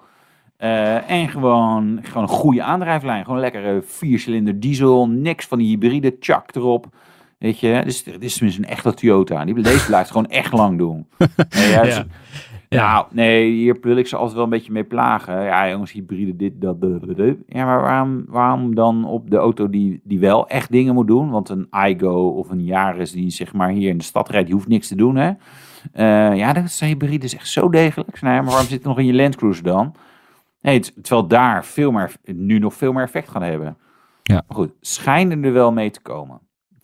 Eh, 0.57 1.09
en 1.11 1.29
gewoon, 1.29 1.99
gewoon 2.03 2.23
een 2.23 2.29
goede 2.29 2.63
aandrijflijn. 2.63 3.25
Gewoon 3.25 3.39
lekker 3.39 3.75
eh, 3.75 3.81
viercilinder 3.85 4.59
diesel. 4.59 5.07
Niks 5.07 5.45
van 5.45 5.57
die 5.57 5.67
hybride 5.67 6.15
chak 6.19 6.55
erop. 6.55 6.85
Weet 7.37 7.59
je, 7.59 7.81
dus 7.85 8.03
dit 8.03 8.23
is 8.23 8.33
tenminste 8.33 8.61
een 8.61 8.69
echte 8.69 8.93
Toyota. 8.93 9.45
Die, 9.45 9.61
deze 9.61 9.85
blijft 9.85 10.11
gewoon 10.11 10.27
echt 10.27 10.51
lang 10.53 10.77
doen. 10.77 11.07
Ja, 11.49 12.05
Ja. 12.69 12.91
Nou, 12.93 13.05
nee, 13.11 13.51
hier 13.51 13.77
wil 13.81 13.95
ik 13.97 14.07
ze 14.07 14.15
altijd 14.15 14.35
wel 14.35 14.43
een 14.43 14.49
beetje 14.49 14.71
mee 14.71 14.83
plagen. 14.83 15.43
Ja, 15.43 15.69
jongens, 15.69 15.91
hybride 15.91 16.35
dit, 16.35 16.61
dat, 16.61 16.81
dat. 16.81 17.01
Ja, 17.47 17.65
maar 17.65 17.81
waarom, 17.81 18.25
waarom 18.27 18.75
dan 18.75 19.05
op 19.05 19.29
de 19.29 19.37
auto 19.37 19.69
die, 19.69 20.01
die 20.03 20.19
wel 20.19 20.47
echt 20.47 20.71
dingen 20.71 20.93
moet 20.93 21.07
doen? 21.07 21.29
Want 21.29 21.49
een 21.49 21.67
iGo 21.87 22.27
of 22.29 22.49
een 22.49 22.63
Yaris 22.63 23.11
die 23.11 23.29
zeg 23.29 23.53
maar 23.53 23.69
hier 23.69 23.89
in 23.89 23.97
de 23.97 24.03
stad 24.03 24.29
rijdt, 24.29 24.45
die 24.45 24.55
hoeft 24.55 24.67
niks 24.67 24.87
te 24.87 24.95
doen, 24.95 25.15
hè? 25.15 25.31
Eh, 25.93 26.37
ja, 26.37 26.53
dat 26.53 26.71
zijn 26.71 26.89
hybride 26.89 27.25
is 27.25 27.35
echt 27.35 27.47
zo 27.47 27.69
degelijk. 27.69 28.21
Nee, 28.21 28.33
maar 28.33 28.43
waarom 28.45 28.61
zit 28.67 28.77
het 28.77 28.83
nog 28.83 28.99
in 28.99 29.05
je 29.05 29.13
Land 29.13 29.35
Cruiser 29.35 29.63
dan? 29.63 29.95
Nee, 30.61 30.75
het- 30.77 30.93
terwijl 31.01 31.27
daar 31.27 31.65
veel 31.65 31.91
meer, 31.91 32.11
nu 32.25 32.59
nog 32.59 32.73
veel 32.73 32.93
meer 32.93 33.03
effect 33.03 33.29
gaan 33.29 33.41
hebben. 33.43 33.77
Ja. 34.23 34.43
Maar 34.47 34.57
goed, 34.57 34.71
schijnen 34.81 35.43
er 35.43 35.53
wel 35.53 35.71
mee 35.71 35.91
te 35.91 36.01
komen. 36.01 36.39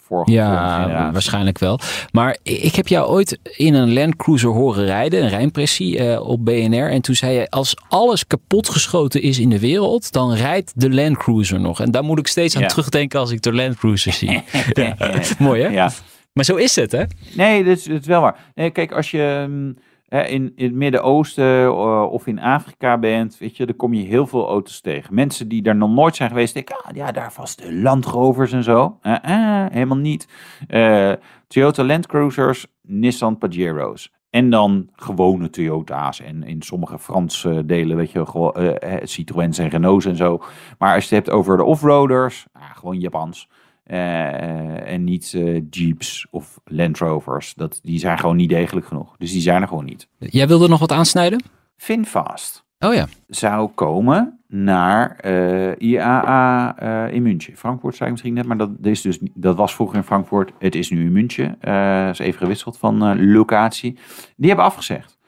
Vorige 0.07 0.31
Ja, 0.31 0.81
generatie. 0.83 1.11
waarschijnlijk 1.11 1.59
wel. 1.59 1.79
Maar 2.11 2.37
ik 2.43 2.75
heb 2.75 2.87
jou 2.87 3.07
ooit 3.09 3.39
in 3.43 3.73
een 3.73 3.93
Land 3.93 4.15
Cruiser 4.15 4.49
horen 4.49 4.85
rijden, 4.85 5.23
een 5.23 5.29
rijimpressie 5.29 5.97
eh, 5.99 6.27
op 6.27 6.45
BNR. 6.45 6.89
En 6.91 7.01
toen 7.01 7.15
zei 7.15 7.33
je, 7.33 7.49
als 7.49 7.75
alles 7.89 8.27
kapotgeschoten 8.27 9.21
is 9.21 9.39
in 9.39 9.49
de 9.49 9.59
wereld, 9.59 10.11
dan 10.11 10.33
rijdt 10.33 10.71
de 10.75 10.89
Land 10.93 11.17
Cruiser 11.17 11.59
nog. 11.59 11.79
En 11.81 11.91
daar 11.91 12.03
moet 12.03 12.19
ik 12.19 12.27
steeds 12.27 12.55
aan 12.55 12.61
Ja. 12.61 12.67
terugdenken 12.67 13.19
als 13.19 13.31
ik 13.31 13.41
de 13.41 13.53
Land 13.53 13.75
Cruiser 13.77 14.11
zie. 14.13 14.41
Mooi 15.39 15.61
hè? 15.61 15.67
Ja. 15.67 15.91
Maar 16.33 16.45
zo 16.45 16.55
is 16.55 16.75
het 16.75 16.91
hè? 16.91 17.03
Nee, 17.33 17.63
dat 17.63 17.77
is, 17.77 17.83
dat 17.83 17.99
is 18.01 18.07
wel 18.07 18.21
waar. 18.21 18.35
Nee, 18.55 18.69
kijk, 18.69 18.91
als 18.91 19.11
je 19.11 19.45
mm, 19.49 19.77
in, 20.21 20.53
het 20.55 20.73
Midden-Oosten 20.73 21.65
eh, 21.65 22.07
of 22.11 22.27
in 22.27 22.39
Afrika 22.39 22.97
bent, 22.97 23.37
weet 23.37 23.57
je, 23.57 23.65
dan 23.65 23.75
kom 23.75 23.93
je 23.93 24.05
heel 24.05 24.27
veel 24.27 24.47
auto's 24.47 24.81
tegen. 24.81 25.15
Mensen 25.15 25.47
die 25.47 25.61
daar 25.61 25.75
nog 25.75 25.89
nooit 25.89 26.15
zijn 26.15 26.29
geweest, 26.29 26.53
denken, 26.53 26.75
ah, 26.83 26.95
ja, 26.95 27.11
daar 27.11 27.33
vast 27.33 27.63
de 27.63 27.73
Land 27.73 28.05
Rovers 28.05 28.51
en 28.51 28.63
zo. 28.63 28.97
Eh, 29.01 29.15
eh, 29.23 29.71
helemaal 29.71 29.97
niet. 29.97 30.27
Toyota 31.47 31.83
Land 31.83 32.07
Cruisers, 32.07 32.65
Nissan 32.81 33.37
Pajero's. 33.37 34.11
En 34.29 34.49
dan 34.49 34.89
gewone 34.95 35.49
Toyota's 35.49 36.21
en 36.21 36.43
in 36.43 36.61
sommige 36.61 36.99
Franse 36.99 37.65
delen, 37.65 37.97
weet 37.97 38.11
je, 38.11 38.25
gewoon 38.25 38.77
Citroëns 39.03 39.57
en 39.57 39.69
Renaults 39.69 40.05
en 40.05 40.15
zo. 40.15 40.43
Maar 40.77 40.95
als 40.95 41.09
je 41.09 41.15
het 41.15 41.25
hebt 41.25 41.37
over 41.37 41.57
de 41.57 41.63
offroaders, 41.63 42.45
ah, 42.51 42.63
gewoon 42.75 42.99
Japans. 42.99 43.49
Eh, 43.83 44.91
en 44.91 45.03
niet 45.03 45.33
eh, 45.35 45.61
Jeeps 45.69 46.27
of 46.31 46.59
Land 46.65 46.97
Rovers. 46.97 47.53
Dat, 47.53 47.79
die 47.83 47.99
zijn 47.99 48.19
gewoon 48.19 48.35
niet 48.35 48.49
degelijk 48.49 48.85
genoeg. 48.85 49.15
Dus 49.17 49.31
die 49.31 49.41
zijn 49.41 49.61
er 49.61 49.67
gewoon 49.67 49.85
niet. 49.85 50.07
Jij 50.17 50.47
wilde 50.47 50.67
nog 50.67 50.79
wat 50.79 50.91
aansnijden? 50.91 51.41
Finfast 51.77 52.63
Oh 52.85 52.93
ja. 52.93 53.07
zou 53.27 53.69
komen 53.75 54.39
naar 54.47 55.15
eh, 55.15 55.71
IAA 55.77 56.77
eh, 56.77 57.13
in 57.13 57.23
München. 57.23 57.57
Frankfurt 57.57 57.95
zei 57.95 58.05
ik 58.05 58.11
misschien 58.11 58.33
net, 58.33 58.45
maar 58.45 58.57
dat, 58.57 58.69
is 58.81 59.01
dus, 59.01 59.19
dat 59.33 59.55
was 59.55 59.75
vroeger 59.75 59.97
in 59.97 60.03
Frankfurt. 60.03 60.51
Het 60.59 60.75
is 60.75 60.89
nu 60.89 61.05
in 61.05 61.11
München. 61.11 61.61
Eh 61.61 62.09
is 62.09 62.19
even 62.19 62.39
gewisseld 62.39 62.77
van 62.77 63.03
eh, 63.03 63.13
locatie. 63.17 63.97
Die 64.35 64.47
hebben 64.47 64.65
afgezegd. 64.65 65.19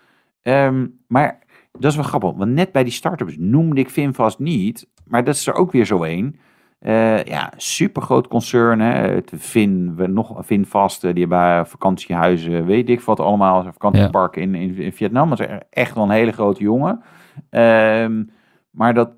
Ehm, 0.42 0.88
maar 1.08 1.40
dat 1.72 1.92
is 1.92 1.96
wel 1.98 2.06
grappig, 2.06 2.32
want 2.32 2.52
net 2.52 2.72
bij 2.72 2.84
die 2.84 2.94
start-ups 2.94 3.36
noemde 3.38 3.82
ik 3.82 3.90
Finfast 3.90 4.40
niet. 4.40 4.88
Maar 5.06 5.24
dat 5.24 5.36
is 5.36 5.48
er 5.48 5.54
ook 5.54 5.72
weer 5.72 5.86
zo 5.86 6.04
een. 6.04 6.40
Eh, 6.80 7.24
ja, 7.24 7.54
supergroot 7.58 8.28
concern. 8.28 8.80
Hè. 8.80 8.94
Het 8.94 9.32
Fin, 9.38 9.96
we- 9.96 10.08
nog 10.08 10.46
Finfast, 10.46 11.04
eh, 11.04 11.14
die 11.14 11.28
hebben 11.28 11.68
vakantiehuizen, 11.68 12.66
weet 12.66 12.90
ik 12.90 13.02
wat 13.02 13.20
allemaal. 13.20 13.66
Een 13.66 13.74
vakantiepark 13.74 14.36
in, 14.36 14.56
in, 14.56 14.76
in 14.78 14.94
Vietnam. 14.94 15.30
Dat 15.30 15.40
is 15.40 15.48
echt 15.70 15.96
wel 15.96 16.04
een 16.04 16.10
hele 16.10 16.32
grote 16.32 16.64
jongen. 16.64 17.02
Ehm, 17.50 18.24
maar 18.72 18.94
dat, 18.94 19.10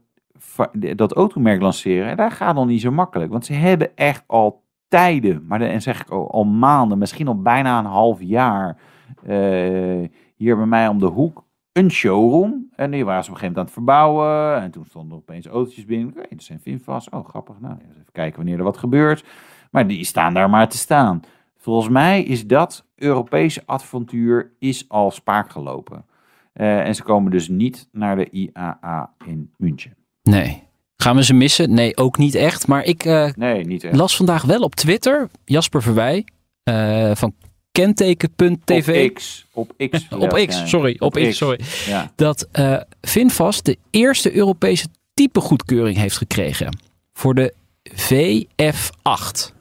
dat 0.96 1.14
automerk 1.14 1.62
lanceren, 1.62 2.18
daar 2.18 2.32
gaat 2.32 2.56
nog 2.56 2.66
niet 2.66 2.82
zo 2.82 2.92
makkelijk. 2.92 3.32
Want 3.32 3.46
ze 3.46 3.54
hebben 3.54 3.96
echt 3.96 4.24
al 4.28 4.64
tijden, 4.88 5.46
maar 5.48 5.60
dan 5.60 5.82
zeg 5.82 6.02
ik 6.02 6.10
al, 6.10 6.32
al 6.32 6.44
maanden, 6.44 6.98
misschien 6.98 7.28
al 7.28 7.42
bijna 7.42 7.80
een 7.80 7.86
half 7.86 8.22
jaar, 8.22 8.78
eh, 9.26 10.08
hier 10.36 10.58
bij 10.58 10.66
mij 10.66 10.88
om 10.88 11.00
de 11.00 11.06
hoek, 11.06 11.44
een 11.78 11.92
showroom. 11.92 12.70
En 12.76 12.92
die 12.92 13.06
waren 13.06 13.24
ze 13.24 13.30
op 13.30 13.36
een 13.36 13.42
gegeven 13.42 13.48
moment 13.48 13.58
aan 13.58 13.64
het 13.64 13.74
verbouwen. 13.74 14.62
En 14.62 14.72
toen 14.72 14.86
stonden 14.86 15.12
er 15.12 15.18
opeens 15.18 15.46
autootjes 15.46 15.86
binnen. 15.86 16.08
Oké, 16.10 16.26
dat 16.30 16.44
zijn 16.44 16.60
Finfast. 16.60 17.12
Oh, 17.12 17.28
grappig. 17.28 17.56
Nou, 17.60 17.76
even 17.90 18.06
kijken 18.12 18.36
wanneer 18.38 18.58
er 18.58 18.64
wat 18.64 18.78
gebeurt. 18.78 19.24
Maar 19.72 19.88
die 19.88 20.04
staan 20.06 20.34
daar 20.34 20.50
maar 20.50 20.70
te 20.70 20.78
staan. 20.78 21.22
Volgens 21.58 21.90
mij 21.90 22.24
is 22.24 22.48
dat 22.48 22.86
Europese 22.96 23.64
avontuur 23.66 24.52
is 24.60 24.90
al 24.90 25.12
spaak 25.12 25.50
gelopen. 25.52 26.06
Eh, 26.54 26.80
en 26.80 26.96
ze 26.96 27.04
komen 27.04 27.32
dus 27.32 27.48
niet 27.48 27.88
naar 27.92 28.16
de 28.16 28.30
IAA 28.30 29.14
in 29.26 29.52
München. 29.58 29.96
Nee. 30.24 30.64
Gaan 30.96 31.16
we 31.16 31.24
ze 31.24 31.34
missen? 31.34 31.74
Nee, 31.74 31.98
ook 31.98 32.18
niet 32.18 32.36
echt. 32.36 32.68
Maar 32.68 32.84
ik 32.84 33.06
eh, 33.06 33.30
Nee, 33.36 33.66
niet 33.66 33.84
echt. 33.84 33.96
las 33.96 34.16
vandaag 34.16 34.44
wel 34.44 34.62
op 34.62 34.76
Twitter, 34.76 35.30
Jasper 35.46 35.82
Verwij, 35.82 36.26
eh, 36.64 37.12
van 37.16 37.34
kenteken.tv. 37.78 39.10
Op 39.10 39.14
X. 39.14 39.46
Op 39.54 39.74
X. 39.90 40.08
Op 40.20 40.38
sorry. 40.50 40.96
Op, 41.00 41.14
X, 41.14 41.38
sorry. 41.38 41.60
Ja. 41.86 42.12
Dat 42.16 42.48
eh 42.52 42.82
Finfast 43.02 43.66
de 43.66 43.78
eerste 43.90 44.36
Europese 44.36 44.88
typegoedkeuring 45.14 45.98
heeft 45.98 46.18
gekregen. 46.18 46.78
Voor 47.14 47.36
de 47.36 47.54
VF8. 47.92 49.54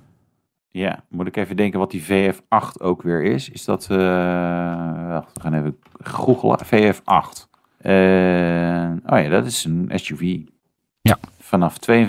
ja, 0.70 1.04
moet 1.08 1.26
ik 1.26 1.36
even 1.36 1.56
denken 1.56 1.78
wat 1.78 1.90
die 1.90 2.04
VF8 2.04 2.80
ook 2.80 3.02
weer 3.02 3.22
is. 3.22 3.48
Is 3.48 3.64
dat... 3.64 3.86
eh, 3.90 3.96
wacht, 5.08 5.30
we 5.34 5.40
gaan 5.40 5.54
even 5.54 5.76
googelen. 6.02 6.58
VF8. 6.64 7.48
Eh, 7.78 7.92
oh 9.14 9.22
ja, 9.22 9.28
dat 9.28 9.46
is 9.46 9.64
een 9.64 9.90
SUV. 9.94 10.38
Ja. 11.00 11.18
Vanaf 11.38 11.76
52.910 11.90 12.08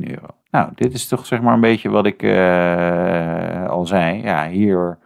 euro. 0.00 0.26
Nou, 0.54 0.70
dit 0.74 0.92
is 0.94 1.08
toch 1.08 1.26
zeg 1.26 1.40
maar 1.40 1.54
een 1.54 1.60
beetje 1.60 1.90
wat 1.90 2.06
ik 2.06 2.22
eh, 2.22 3.66
al 3.68 3.86
zei. 3.86 4.22
Ja, 4.22 4.48
hier 4.48 4.98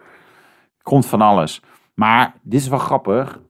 komt 0.83 1.07
van 1.07 1.21
alles. 1.21 1.63
Maar 1.95 2.35
dit 2.43 2.61
is 2.61 2.69
wel 2.69 2.79
grappig. 2.79 3.41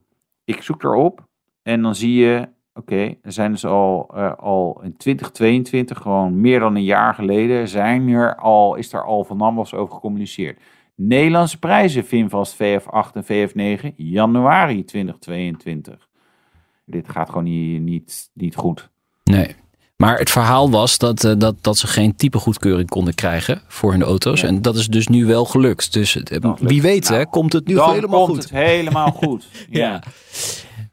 Ik 0.43 0.61
zoek 0.61 0.83
erop 0.83 1.27
en 1.61 1.81
dan 1.81 1.95
zie 1.95 2.13
je, 2.15 2.47
oké, 2.73 3.15
er 3.21 3.31
zijn 3.31 3.51
dus 3.51 3.65
al, 3.65 4.09
eh, 4.13 4.33
al 4.33 4.81
in 4.83 4.97
2022, 4.97 5.97
gewoon 5.97 6.41
meer 6.41 6.59
dan 6.59 6.75
een 6.75 6.83
jaar 6.83 7.13
geleden, 7.13 7.67
zijn 7.67 8.09
er 8.09 8.35
al, 8.35 8.75
is 8.75 8.93
er 8.93 9.03
al 9.03 9.23
van 9.23 9.41
alles 9.41 9.73
over 9.73 9.93
gecommuniceerd. 9.93 10.61
Nederlandse 10.95 11.59
prijzen, 11.59 12.03
Finvast 12.03 12.55
VF8 12.55 13.13
en 13.13 13.23
VF9, 13.23 13.95
januari 13.95 14.83
2022. 14.83 16.09
Dit 16.85 17.09
gaat 17.09 17.29
gewoon 17.29 17.43
niet, 17.43 17.81
niet, 17.81 18.31
niet 18.33 18.55
goed. 18.55 18.89
Nee. 19.23 19.55
Maar 20.01 20.17
het 20.17 20.29
verhaal 20.29 20.69
was 20.71 20.97
dat, 20.97 21.23
eh, 21.23 21.33
dat, 21.37 21.55
dat 21.61 21.77
ze 21.77 21.87
geen 21.87 22.15
typegoedkeuring 22.15 22.89
konden 22.89 23.13
krijgen 23.15 23.61
voor 23.67 23.91
hun 23.91 24.03
auto's. 24.03 24.41
Ja. 24.41 24.47
En 24.47 24.61
dat 24.61 24.75
is 24.75 24.87
dus 24.87 25.07
nu 25.07 25.25
wel 25.25 25.45
gelukt. 25.45 25.93
Dus 25.93 26.15
eh, 26.23 26.39
Dat 26.41 26.59
wie 26.59 26.69
lukt. 26.69 26.81
weet 26.81 27.07
hè, 27.07 27.15
Nou, 27.15 27.25
komt 27.29 27.53
het 27.53 27.67
nu 27.67 27.73
Dan 27.73 27.93
helemaal 27.93 28.25
komt 28.25 28.35
goed. 28.35 28.43
het 28.49 28.51
helemaal 28.51 29.11
goed. 29.11 29.47
Ja. 29.69 30.03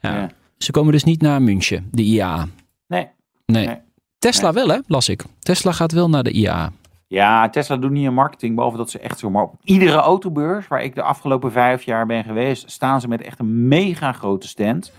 ja. 0.01 0.31
Ze 0.59 0.71
komen 0.71 0.93
dus 0.93 1.05
niet 1.05 1.21
naar 1.23 1.43
München, 1.43 1.89
de 1.93 2.03
IAA. 2.03 2.47
Nee. 2.87 3.09
Nee. 3.47 3.67
Nee. 3.67 3.77
Tesla 4.19 4.53
wel 4.53 4.69
hè, 4.69 4.79
las 4.87 5.09
ik. 5.09 5.25
Tesla 5.41 5.73
gaat 5.73 5.93
wel 5.93 6.09
naar 6.09 6.23
de 6.23 6.31
IAA. 6.33 6.73
Ja, 7.07 7.49
Tesla 7.51 7.77
doet 7.77 7.91
niet 7.91 8.07
aan 8.07 8.15
marketing, 8.15 8.55
behalve 8.55 8.77
dat 8.77 8.91
ze 8.91 8.99
echt 8.99 9.19
zomaar 9.19 9.43
op 9.43 9.55
iedere 9.65 9.97
autobeurs 9.97 10.69
waar 10.69 10.83
ik 10.83 10.95
de 10.95 11.03
afgelopen 11.03 11.53
vijf 11.53 11.83
jaar 11.83 12.07
ben 12.07 12.25
geweest, 12.25 12.71
staan 12.71 13.01
ze 13.01 13.09
met 13.09 13.23
echt 13.23 13.39
een 13.39 13.69
mega 13.69 14.13
grote 14.13 14.49
stand. 14.49 14.93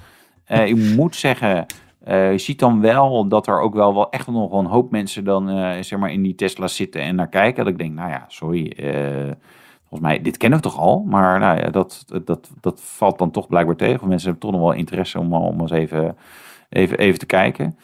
Eh, 0.46 0.67
ik 0.67 0.76
moet 0.76 1.15
zeggen, 1.15 1.65
eh, 2.08 2.32
je 2.32 2.38
ziet 2.38 2.60
dan 2.60 2.82
wel 2.82 3.28
dat 3.28 3.48
er 3.48 3.60
ook 3.60 3.74
wel, 3.74 3.93
wel 3.93 4.10
echt 4.10 4.28
nog 4.28 4.50
wel 4.50 4.60
een 4.60 4.65
hoop 4.65 4.91
mensen 4.91 5.24
dan 5.24 5.50
eh, 5.50 5.82
zeg 5.82 6.00
maar 6.00 6.12
in 6.12 6.22
die 6.22 6.36
Tesla 6.36 6.67
zitten 6.67 7.02
en 7.02 7.15
naar 7.15 7.30
kijken. 7.30 7.63
Dat 7.63 7.74
ik 7.74 7.80
denk, 7.80 7.93
nou 7.93 8.10
ja, 8.10 8.26
sorry, 8.28 8.67
eh, 8.67 9.32
volgens 9.80 10.00
mij, 10.02 10.22
dit 10.22 10.38
kennen 10.38 10.60
we 10.60 10.65
toch 10.65 10.78
al? 10.78 11.04
Maar 11.08 11.39
nou 11.39 11.58
ja, 11.60 11.70
dat, 11.70 12.06
dat, 12.26 12.52
dat 12.62 12.82
valt 12.82 13.17
dan 13.20 13.32
toch 13.32 13.48
blijkbaar 13.48 13.76
tegen. 13.76 13.98
Want 13.98 14.10
Mensen 14.10 14.30
hebben 14.30 14.50
toch 14.50 14.60
nog 14.60 14.70
wel 14.70 14.80
interesse 14.80 15.20
om, 15.20 15.34
om 15.34 15.62
eens 15.62 15.72
even, 15.72 16.17
even, 16.70 16.98
even 16.98 17.20
te 17.20 17.26
kijken. 17.26 17.78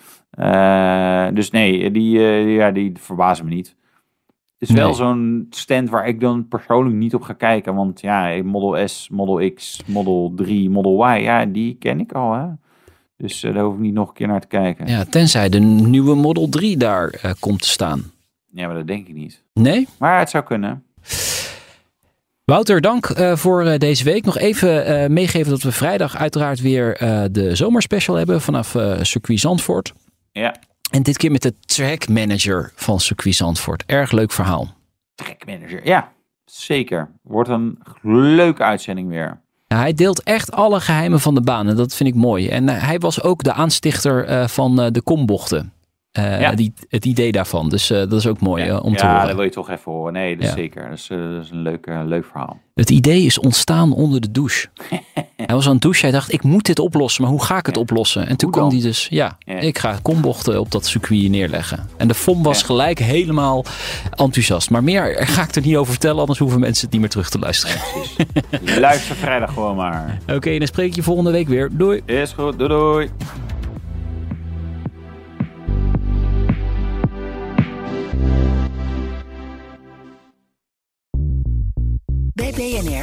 Dus 1.36 1.52
nee, 1.52 1.92
die, 1.92 2.20
ja, 2.50 2.72
die 2.72 2.92
verbazen 3.00 3.46
me 3.46 3.54
niet. 3.54 3.76
Het 4.58 4.70
is 4.70 4.76
wel 4.76 4.88
Nee. 4.88 4.96
zo'n 4.96 5.48
stand 5.50 5.90
waar 5.90 6.08
ik 6.08 6.20
dan 6.20 6.48
persoonlijk 6.48 6.96
niet 6.96 7.16
op 7.16 7.22
ga 7.22 7.34
kijken. 7.34 7.76
Want 7.76 8.02
ja, 8.02 8.44
Model 8.44 8.88
S, 8.88 9.10
Model 9.10 9.54
X, 9.54 9.84
Model 9.86 10.34
3, 10.36 10.70
Model 10.70 11.08
Y, 11.08 11.22
ja, 11.22 11.46
die 11.46 11.76
ken 11.76 12.00
ik 12.00 12.12
al. 12.12 12.34
Hè? 12.34 12.46
Dus 13.18 13.44
eh, 13.44 13.54
daar 13.54 13.64
hoef 13.64 13.74
ik 13.74 13.80
niet 13.80 13.94
nog 13.94 14.08
een 14.08 14.14
keer 14.14 14.28
naar 14.28 14.42
te 14.42 14.48
kijken. 14.48 14.88
Ja, 14.88 14.98
Ja, 14.98 15.06
tenzij 15.06 15.50
de 15.50 15.60
nieuwe 15.60 16.16
Model 16.16 16.50
3 16.50 16.78
daar 16.78 17.10
eh, 17.10 17.32
komt 17.40 17.62
te 17.62 17.68
staan. 17.70 18.12
maar 18.52 18.74
dat 18.74 18.88
denk 18.88 19.08
ik 19.08 19.14
niet. 19.16 19.44
Nee? 19.54 19.88
Maar 20.00 20.20
het 20.20 20.30
zou 20.30 20.44
kunnen. 20.44 20.84
Wouter, 22.46 22.82
dank 22.82 23.06
eh, 23.06 23.36
voor 23.36 23.80
deze 23.80 24.04
week. 24.04 24.26
Nog 24.26 24.38
even 24.38 25.14
meegeven 25.14 25.52
dat 25.52 25.62
we 25.62 25.72
vrijdag 25.72 26.16
uiteraard 26.18 26.60
weer 26.62 26.98
de 27.32 27.56
zomerspecial 27.56 28.16
hebben 28.16 28.42
vanaf 28.42 28.76
circuit 29.02 29.40
Zandvoort. 29.40 29.94
Ja, 30.32 30.56
En 30.92 31.04
dit 31.04 31.18
keer 31.18 31.32
met 31.32 31.42
de 31.42 31.60
track 31.60 32.08
manager 32.08 32.72
van 32.76 33.00
circuit 33.00 33.36
Zandvoort. 33.36 33.84
Erg 33.86 34.12
leuk 34.12 34.32
verhaal. 34.32 34.74
track 35.16 35.46
manager. 35.46 35.86
Ja, 35.86 36.12
zeker. 36.46 37.10
Wordt 37.22 37.50
een 37.50 37.80
leuke 38.36 38.64
uitzending 38.64 39.10
weer. 39.10 39.42
Ja, 39.74 39.80
hij 39.80 39.94
deelt 39.94 40.24
echt 40.24 40.52
alle 40.52 40.80
geheimen 40.80 41.20
van 41.20 41.36
de 41.36 41.42
baan 41.42 41.68
en 41.68 41.76
dat 41.76 41.96
vind 41.96 42.10
ik 42.10 42.16
mooi. 42.16 42.48
En 42.50 42.70
eh, 42.70 42.84
hij 42.84 43.00
was 43.00 43.22
ook 43.22 43.44
de 43.44 43.54
aanstichter 43.54 44.26
eh, 44.26 44.48
van 44.48 44.82
eh, 44.82 44.92
de 44.92 45.02
kombochten. 45.02 45.74
Ja. 46.12 46.54
die, 46.54 46.74
het 46.90 47.06
idee 47.06 47.32
daarvan. 47.32 47.70
Dus 47.70 47.88
dat 47.88 48.14
is 48.14 48.28
ook 48.28 48.40
mooi 48.40 48.72
om 48.72 48.96
te 48.96 49.04
ja, 49.04 49.12
horen. 49.12 49.28
dat 49.28 49.36
wil 49.36 49.44
je 49.46 49.50
toch 49.52 49.70
even 49.70 49.92
horen. 49.92 50.14
Nee, 50.14 50.36
dat 50.36 50.44
is 50.44 50.50
Ja. 50.50 50.56
zeker. 50.56 50.90
Dat 50.90 50.98
is, 50.98 51.08
dat 51.08 51.44
is 51.44 51.50
een 51.50 51.62
leuk, 51.62 51.86
leuk 52.06 52.26
verhaal. 52.26 52.60
Het 52.74 52.90
idee 52.90 53.24
is 53.24 53.40
ontstaan 53.40 53.94
onder 53.94 54.22
de 54.22 54.32
douche. 54.32 54.68
hij 55.46 55.56
was 55.56 55.66
aan 55.66 55.74
het 55.74 55.82
douchen. 55.82 56.02
Hij 56.10 56.12
dacht, 56.20 56.34
ik 56.34 56.44
moet 56.44 56.66
dit 56.66 56.80
oplossen. 56.80 57.22
Maar 57.22 57.32
hoe 57.32 57.44
ga 57.44 57.58
ik 57.58 57.66
het 57.66 57.76
Ja. 57.76 57.82
oplossen? 57.82 58.28
En 58.28 58.38
toen 58.38 58.52
kwam 58.52 58.70
hij 58.70 58.82
dus, 58.82 59.08
ja, 59.10 59.38
Ja. 59.40 59.60
ik 59.60 59.78
ga 59.78 59.98
kombochten 60.02 60.60
op 60.60 60.72
dat 60.72 60.86
circuit 60.86 61.30
neerleggen. 61.30 61.90
En 61.98 62.08
de 62.08 62.14
FOM 62.14 62.44
was 62.44 62.64
gelijk 62.64 63.00
helemaal 63.00 63.66
enthousiast. 64.16 64.70
Maar 64.70 64.84
meer 64.84 65.16
ga 65.28 65.44
ik 65.44 65.56
er 65.56 65.62
niet 65.62 65.76
over 65.76 65.92
vertellen. 65.92 66.20
Anders 66.20 66.40
hoeven 66.40 66.60
mensen 66.60 66.82
het 66.84 66.92
niet 66.92 67.02
meer 67.02 67.10
terug 67.10 67.30
te 67.30 67.40
luisteren. 67.40 67.76
Luister 68.80 69.16
vrijdag 69.16 69.54
gewoon 69.54 69.76
maar. 69.76 70.20
Oké, 70.36 70.58
dan 70.58 70.68
spreek 70.68 70.88
ik 70.88 70.96
je 70.96 71.04
volgende 71.04 71.32
week 71.32 71.48
weer. 71.48 71.70
Doei. 71.72 72.02
Is 72.06 72.32
goed. 72.32 72.58
Doei 72.58 72.70
doei. 72.70 73.10